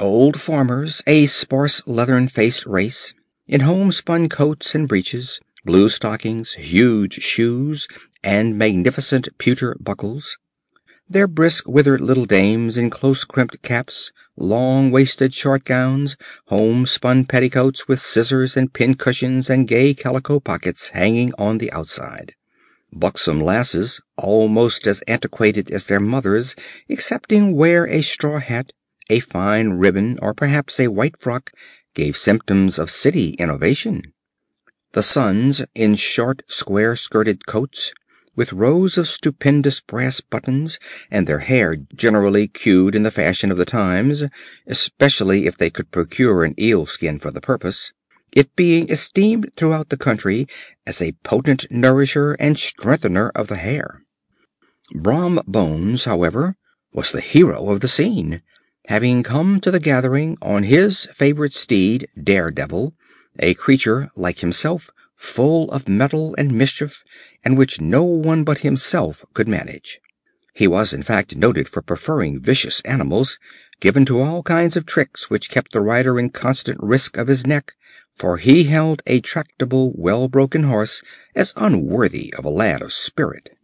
Old 0.00 0.40
farmers, 0.40 1.02
a 1.06 1.26
sparse 1.26 1.86
leathern 1.86 2.28
faced 2.28 2.64
race, 2.64 3.12
in 3.46 3.60
homespun 3.60 4.30
coats 4.30 4.74
and 4.74 4.88
breeches, 4.88 5.40
blue 5.66 5.90
stockings, 5.90 6.54
huge 6.54 7.14
shoes, 7.14 7.86
and 8.24 8.56
magnificent 8.56 9.28
pewter 9.36 9.76
buckles. 9.78 10.38
Their 11.08 11.26
brisk 11.26 11.68
withered 11.68 12.00
little 12.00 12.24
dames 12.24 12.78
in 12.78 12.88
close 12.88 13.24
crimped 13.24 13.60
caps, 13.60 14.12
long 14.36 14.90
waisted 14.90 15.34
short 15.34 15.64
gowns, 15.64 16.16
homespun 16.46 17.24
petticoats 17.24 17.86
with 17.86 18.00
scissors 18.00 18.56
and 18.56 18.72
pin 18.72 18.94
cushions 18.94 19.50
and 19.50 19.68
gay 19.68 19.94
calico 19.94 20.40
pockets 20.40 20.90
hanging 20.90 21.32
on 21.38 21.58
the 21.58 21.70
outside. 21.72 22.34
Buxom 22.92 23.40
lasses, 23.40 24.00
almost 24.18 24.86
as 24.86 25.00
antiquated 25.02 25.70
as 25.70 25.86
their 25.86 26.00
mothers, 26.00 26.54
excepting 26.88 27.56
where 27.56 27.86
a 27.86 28.02
straw 28.02 28.38
hat, 28.38 28.72
a 29.08 29.20
fine 29.20 29.70
ribbon, 29.70 30.18
or 30.20 30.34
perhaps 30.34 30.78
a 30.78 30.88
white 30.88 31.20
frock, 31.20 31.50
gave 31.94 32.16
symptoms 32.16 32.78
of 32.78 32.90
city 32.90 33.30
innovation. 33.38 34.12
The 34.92 35.02
sons, 35.02 35.64
in 35.74 35.94
short, 35.94 36.42
square 36.48 36.96
skirted 36.96 37.46
coats, 37.46 37.94
with 38.34 38.52
rows 38.52 38.96
of 38.96 39.08
stupendous 39.08 39.80
brass 39.80 40.20
buttons, 40.20 40.78
and 41.10 41.26
their 41.26 41.40
hair 41.40 41.76
generally 41.94 42.48
queued 42.48 42.94
in 42.94 43.02
the 43.02 43.10
fashion 43.10 43.50
of 43.50 43.58
the 43.58 43.64
times, 43.64 44.24
especially 44.66 45.46
if 45.46 45.58
they 45.58 45.70
could 45.70 45.90
procure 45.90 46.44
an 46.44 46.54
eel 46.58 46.86
skin 46.86 47.18
for 47.18 47.30
the 47.30 47.40
purpose, 47.40 47.92
it 48.32 48.56
being 48.56 48.88
esteemed 48.88 49.50
throughout 49.56 49.90
the 49.90 49.96
country 49.96 50.46
as 50.86 51.02
a 51.02 51.12
potent 51.22 51.66
nourisher 51.70 52.32
and 52.34 52.58
strengthener 52.58 53.30
of 53.34 53.48
the 53.48 53.56
hair. 53.56 54.02
Brom 54.94 55.40
Bones, 55.46 56.04
however, 56.04 56.56
was 56.92 57.12
the 57.12 57.20
hero 57.20 57.70
of 57.70 57.80
the 57.80 57.88
scene, 57.88 58.42
having 58.88 59.22
come 59.22 59.60
to 59.60 59.70
the 59.70 59.80
gathering 59.80 60.36
on 60.42 60.64
his 60.64 61.06
favorite 61.06 61.52
steed 61.52 62.08
Daredevil, 62.20 62.94
a 63.38 63.54
creature 63.54 64.10
like 64.16 64.40
himself 64.40 64.90
full 65.22 65.70
of 65.70 65.88
mettle 65.88 66.34
and 66.36 66.52
mischief, 66.52 67.04
and 67.44 67.56
which 67.56 67.80
no 67.80 68.02
one 68.02 68.42
but 68.42 68.58
himself 68.58 69.24
could 69.34 69.46
manage. 69.46 70.00
He 70.52 70.66
was 70.66 70.92
in 70.92 71.04
fact 71.04 71.36
noted 71.36 71.68
for 71.68 71.80
preferring 71.80 72.42
vicious 72.42 72.80
animals, 72.80 73.38
given 73.80 74.04
to 74.06 74.20
all 74.20 74.42
kinds 74.42 74.76
of 74.76 74.84
tricks 74.84 75.30
which 75.30 75.48
kept 75.48 75.72
the 75.72 75.80
rider 75.80 76.18
in 76.18 76.30
constant 76.30 76.78
risk 76.82 77.16
of 77.16 77.28
his 77.28 77.46
neck, 77.46 77.72
for 78.16 78.36
he 78.36 78.64
held 78.64 79.00
a 79.06 79.20
tractable, 79.20 79.92
well 79.94 80.26
broken 80.28 80.64
horse 80.64 81.02
as 81.36 81.54
unworthy 81.56 82.34
of 82.36 82.44
a 82.44 82.50
lad 82.50 82.82
of 82.82 82.92
spirit. 82.92 83.56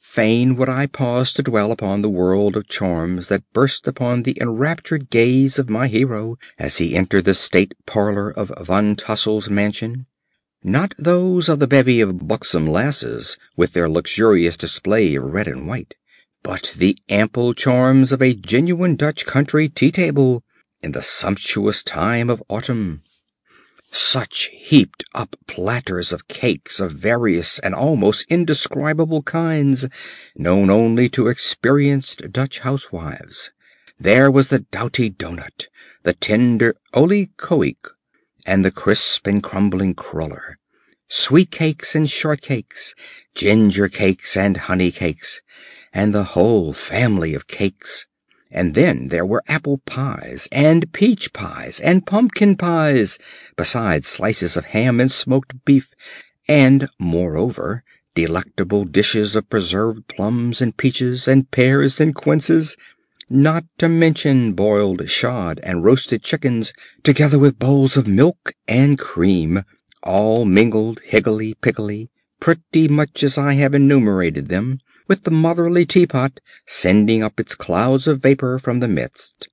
Fain 0.00 0.56
would 0.56 0.68
I 0.68 0.86
pause 0.86 1.32
to 1.34 1.42
dwell 1.42 1.70
upon 1.72 2.02
the 2.02 2.10
world 2.10 2.56
of 2.56 2.68
charms 2.68 3.28
that 3.28 3.50
burst 3.52 3.86
upon 3.86 4.24
the 4.24 4.36
enraptured 4.40 5.08
gaze 5.08 5.58
of 5.58 5.70
my 5.70 5.86
hero 5.86 6.36
as 6.58 6.78
he 6.78 6.96
entered 6.96 7.26
the 7.26 7.32
state 7.32 7.74
parlor 7.86 8.28
of 8.28 8.52
Van 8.60 8.96
Tassel's 8.96 9.48
mansion. 9.48 10.06
Not 10.64 10.94
those 10.96 11.48
of 11.48 11.58
the 11.58 11.66
bevy 11.66 12.00
of 12.00 12.28
buxom 12.28 12.68
lasses 12.68 13.36
with 13.56 13.72
their 13.72 13.88
luxurious 13.88 14.56
display 14.56 15.16
of 15.16 15.24
red 15.24 15.48
and 15.48 15.66
white, 15.66 15.96
but 16.44 16.72
the 16.76 16.96
ample 17.08 17.52
charms 17.52 18.12
of 18.12 18.22
a 18.22 18.32
genuine 18.32 18.94
Dutch 18.94 19.26
country 19.26 19.68
tea 19.68 19.90
table 19.90 20.44
in 20.80 20.92
the 20.92 21.02
sumptuous 21.02 21.82
time 21.82 22.30
of 22.30 22.42
autumn. 22.48 23.02
Such 23.90 24.50
heaped 24.52 25.02
up 25.16 25.34
platters 25.48 26.12
of 26.12 26.28
cakes 26.28 26.78
of 26.78 26.92
various 26.92 27.58
and 27.58 27.74
almost 27.74 28.30
indescribable 28.30 29.22
kinds, 29.24 29.88
known 30.36 30.70
only 30.70 31.08
to 31.08 31.26
experienced 31.26 32.30
Dutch 32.30 32.60
housewives. 32.60 33.50
There 33.98 34.30
was 34.30 34.46
the 34.46 34.60
doughty 34.60 35.10
doughnut, 35.10 35.66
the 36.04 36.12
tender 36.12 36.74
olykoek, 36.94 37.96
and 38.46 38.64
the 38.64 38.70
crisp 38.70 39.26
and 39.26 39.42
crumbling 39.42 39.94
cruller, 39.94 40.58
sweet 41.08 41.50
cakes 41.50 41.94
and 41.94 42.08
short 42.08 42.40
cakes, 42.40 42.94
ginger 43.34 43.88
cakes 43.88 44.36
and 44.36 44.56
honey 44.56 44.90
cakes, 44.90 45.42
and 45.92 46.14
the 46.14 46.24
whole 46.24 46.72
family 46.72 47.34
of 47.34 47.46
cakes. 47.46 48.06
And 48.50 48.74
then 48.74 49.08
there 49.08 49.24
were 49.24 49.42
apple 49.48 49.78
pies, 49.78 50.46
and 50.52 50.92
peach 50.92 51.32
pies, 51.32 51.80
and 51.80 52.06
pumpkin 52.06 52.56
pies, 52.56 53.18
besides 53.56 54.06
slices 54.06 54.56
of 54.56 54.66
ham 54.66 55.00
and 55.00 55.10
smoked 55.10 55.64
beef, 55.64 55.92
and, 56.46 56.88
moreover, 56.98 57.82
delectable 58.14 58.84
dishes 58.84 59.34
of 59.34 59.48
preserved 59.48 60.06
plums 60.06 60.60
and 60.60 60.76
peaches 60.76 61.26
and 61.26 61.50
pears 61.50 61.98
and 61.98 62.14
quinces, 62.14 62.76
not 63.32 63.64
to 63.78 63.88
mention 63.88 64.52
boiled 64.52 65.08
shad 65.08 65.58
and 65.62 65.82
roasted 65.82 66.22
chickens, 66.22 66.72
together 67.02 67.38
with 67.38 67.58
bowls 67.58 67.96
of 67.96 68.06
milk 68.06 68.52
and 68.68 68.98
cream, 68.98 69.64
all 70.02 70.44
mingled 70.44 71.00
higgledy 71.04 71.54
piggledy, 71.54 72.10
pretty 72.40 72.88
much 72.88 73.22
as 73.22 73.38
I 73.38 73.54
have 73.54 73.74
enumerated 73.74 74.48
them, 74.48 74.78
with 75.08 75.24
the 75.24 75.30
motherly 75.30 75.86
teapot 75.86 76.40
sending 76.66 77.22
up 77.22 77.40
its 77.40 77.54
clouds 77.54 78.06
of 78.06 78.20
vapor 78.20 78.58
from 78.58 78.80
the 78.80 78.88
midst. 78.88 79.48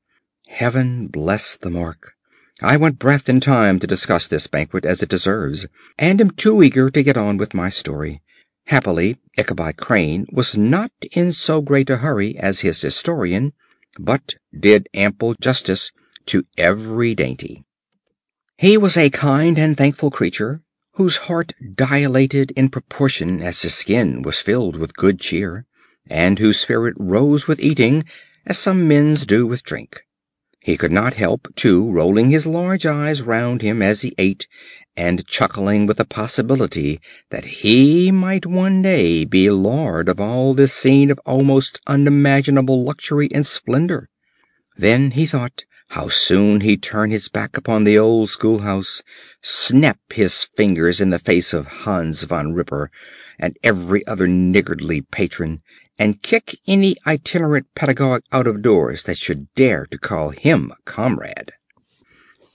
Heaven 0.49 1.07
bless 1.07 1.55
the 1.55 1.69
mark! 1.69 2.13
I 2.61 2.75
want 2.75 2.99
breath 2.99 3.29
and 3.29 3.41
time 3.41 3.79
to 3.79 3.87
discuss 3.87 4.27
this 4.27 4.47
banquet 4.47 4.85
as 4.85 5.01
it 5.01 5.09
deserves, 5.09 5.67
and 5.97 6.19
am 6.19 6.31
too 6.31 6.61
eager 6.61 6.89
to 6.89 7.03
get 7.03 7.15
on 7.15 7.37
with 7.37 7.53
my 7.53 7.69
story. 7.69 8.21
Happily 8.67 9.17
Ichabod 9.37 9.77
Crane 9.77 10.27
was 10.33 10.57
not 10.57 10.91
in 11.13 11.31
so 11.31 11.61
great 11.61 11.89
a 11.89 11.97
hurry 11.97 12.37
as 12.37 12.59
his 12.59 12.81
historian, 12.81 13.53
but 13.97 14.35
did 14.57 14.89
ample 14.93 15.33
justice 15.41 15.91
to 16.25 16.45
every 16.57 17.15
dainty. 17.15 17.63
He 18.57 18.77
was 18.77 18.97
a 18.97 19.09
kind 19.09 19.57
and 19.57 19.77
thankful 19.77 20.11
creature, 20.11 20.61
whose 20.93 21.17
heart 21.27 21.53
dilated 21.75 22.51
in 22.51 22.69
proportion 22.69 23.41
as 23.41 23.61
his 23.61 23.73
skin 23.73 24.21
was 24.21 24.39
filled 24.39 24.75
with 24.75 24.95
good 24.95 25.19
cheer, 25.19 25.65
and 26.09 26.39
whose 26.39 26.59
spirit 26.59 26.93
rose 26.97 27.47
with 27.47 27.59
eating, 27.61 28.03
as 28.45 28.57
some 28.57 28.87
men's 28.87 29.25
do 29.25 29.47
with 29.47 29.63
drink. 29.63 30.03
He 30.59 30.75
could 30.75 30.91
not 30.91 31.13
help, 31.13 31.47
too, 31.55 31.89
rolling 31.89 32.31
his 32.31 32.45
large 32.45 32.85
eyes 32.85 33.21
round 33.21 33.61
him 33.61 33.81
as 33.81 34.01
he 34.01 34.13
ate, 34.17 34.45
and 34.99 35.25
chuckling 35.27 35.85
with 35.85 35.95
the 35.95 36.03
possibility 36.03 36.99
that 37.29 37.45
he 37.45 38.11
might 38.11 38.45
one 38.45 38.81
day 38.81 39.23
be 39.23 39.49
lord 39.49 40.09
of 40.09 40.19
all 40.19 40.53
this 40.53 40.73
scene 40.73 41.09
of 41.09 41.17
almost 41.25 41.79
unimaginable 41.87 42.83
luxury 42.83 43.29
and 43.33 43.47
splendor. 43.47 44.09
Then 44.75 45.11
he 45.11 45.25
thought 45.25 45.63
how 45.91 46.09
soon 46.09 46.59
he'd 46.59 46.83
turn 46.83 47.11
his 47.11 47.29
back 47.29 47.55
upon 47.55 47.85
the 47.85 47.97
old 47.97 48.29
schoolhouse, 48.29 49.01
snap 49.41 49.99
his 50.09 50.43
fingers 50.43 50.99
in 50.99 51.11
the 51.11 51.17
face 51.17 51.53
of 51.53 51.65
Hans 51.65 52.23
Van 52.23 52.51
Ripper 52.51 52.91
and 53.39 53.57
every 53.63 54.05
other 54.05 54.27
niggardly 54.27 54.99
patron, 55.01 55.61
and 55.97 56.21
kick 56.21 56.57
any 56.67 56.97
itinerant 57.07 57.67
pedagogue 57.73 58.23
out 58.33 58.47
of 58.47 58.61
doors 58.61 59.03
that 59.03 59.17
should 59.17 59.47
dare 59.53 59.85
to 59.85 59.97
call 59.97 60.31
him 60.31 60.73
comrade. 60.83 61.53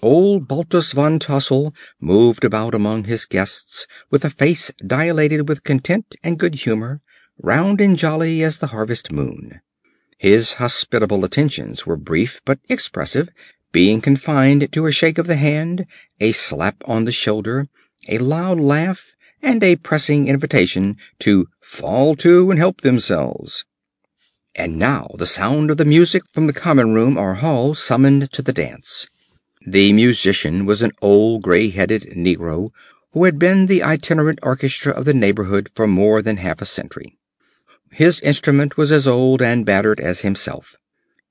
Old 0.04 0.46
Baltus 0.46 0.92
Van 0.92 1.18
Tassel 1.18 1.74
moved 1.98 2.44
about 2.44 2.74
among 2.74 3.04
his 3.04 3.24
guests 3.24 3.86
with 4.10 4.22
a 4.22 4.28
face 4.28 4.70
dilated 4.86 5.48
with 5.48 5.64
content 5.64 6.14
and 6.22 6.38
good 6.38 6.56
humor, 6.56 7.00
round 7.38 7.80
and 7.80 7.96
jolly 7.96 8.42
as 8.42 8.58
the 8.58 8.66
harvest 8.66 9.10
moon. 9.10 9.62
His 10.18 10.54
hospitable 10.60 11.24
attentions 11.24 11.86
were 11.86 11.96
brief 11.96 12.42
but 12.44 12.58
expressive, 12.68 13.30
being 13.72 14.02
confined 14.02 14.70
to 14.72 14.84
a 14.84 14.92
shake 14.92 15.16
of 15.16 15.26
the 15.26 15.36
hand, 15.36 15.86
a 16.20 16.32
slap 16.32 16.76
on 16.84 17.06
the 17.06 17.10
shoulder, 17.10 17.66
a 18.06 18.18
loud 18.18 18.60
laugh 18.60 19.12
and 19.40 19.64
a 19.64 19.76
pressing 19.76 20.28
invitation 20.28 20.98
to 21.20 21.46
fall 21.62 22.14
to 22.16 22.50
and 22.50 22.60
help 22.60 22.82
themselves. 22.82 23.64
And 24.54 24.78
now 24.78 25.08
the 25.14 25.24
sound 25.24 25.70
of 25.70 25.78
the 25.78 25.86
music 25.86 26.24
from 26.30 26.46
the 26.46 26.52
common 26.52 26.92
room 26.92 27.16
or 27.16 27.36
hall 27.36 27.72
summoned 27.72 28.30
to 28.32 28.42
the 28.42 28.52
dance. 28.52 29.08
The 29.66 29.94
musician 29.94 30.66
was 30.66 30.82
an 30.82 30.92
old 31.00 31.42
gray 31.42 31.70
headed 31.70 32.12
negro 32.14 32.70
who 33.12 33.24
had 33.24 33.38
been 33.38 33.64
the 33.64 33.82
itinerant 33.82 34.38
orchestra 34.42 34.92
of 34.92 35.06
the 35.06 35.14
neighborhood 35.14 35.70
for 35.74 35.86
more 35.86 36.20
than 36.20 36.36
half 36.36 36.60
a 36.60 36.66
century. 36.66 37.16
His 37.90 38.20
instrument 38.20 38.76
was 38.76 38.92
as 38.92 39.08
old 39.08 39.40
and 39.40 39.64
battered 39.64 40.00
as 40.00 40.20
himself. 40.20 40.76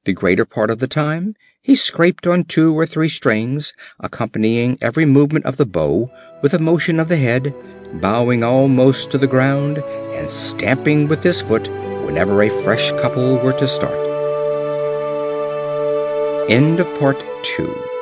The 0.05 0.13
greater 0.13 0.45
part 0.45 0.71
of 0.71 0.79
the 0.79 0.87
time 0.87 1.35
he 1.61 1.75
scraped 1.75 2.25
on 2.25 2.45
two 2.45 2.73
or 2.73 2.87
three 2.87 3.07
strings, 3.07 3.71
accompanying 3.99 4.79
every 4.81 5.05
movement 5.05 5.45
of 5.45 5.57
the 5.57 5.67
bow 5.67 6.09
with 6.41 6.55
a 6.55 6.59
motion 6.59 6.99
of 6.99 7.09
the 7.09 7.17
head, 7.17 7.53
bowing 8.01 8.43
almost 8.43 9.11
to 9.11 9.19
the 9.19 9.27
ground 9.27 9.77
and 9.77 10.27
stamping 10.27 11.07
with 11.07 11.21
his 11.21 11.39
foot 11.39 11.67
whenever 12.03 12.41
a 12.41 12.49
fresh 12.63 12.91
couple 12.93 13.37
were 13.37 13.53
to 13.53 13.67
start. 13.67 13.99
End 16.49 16.79
of 16.79 16.99
Part 16.99 17.23
2 17.43 17.92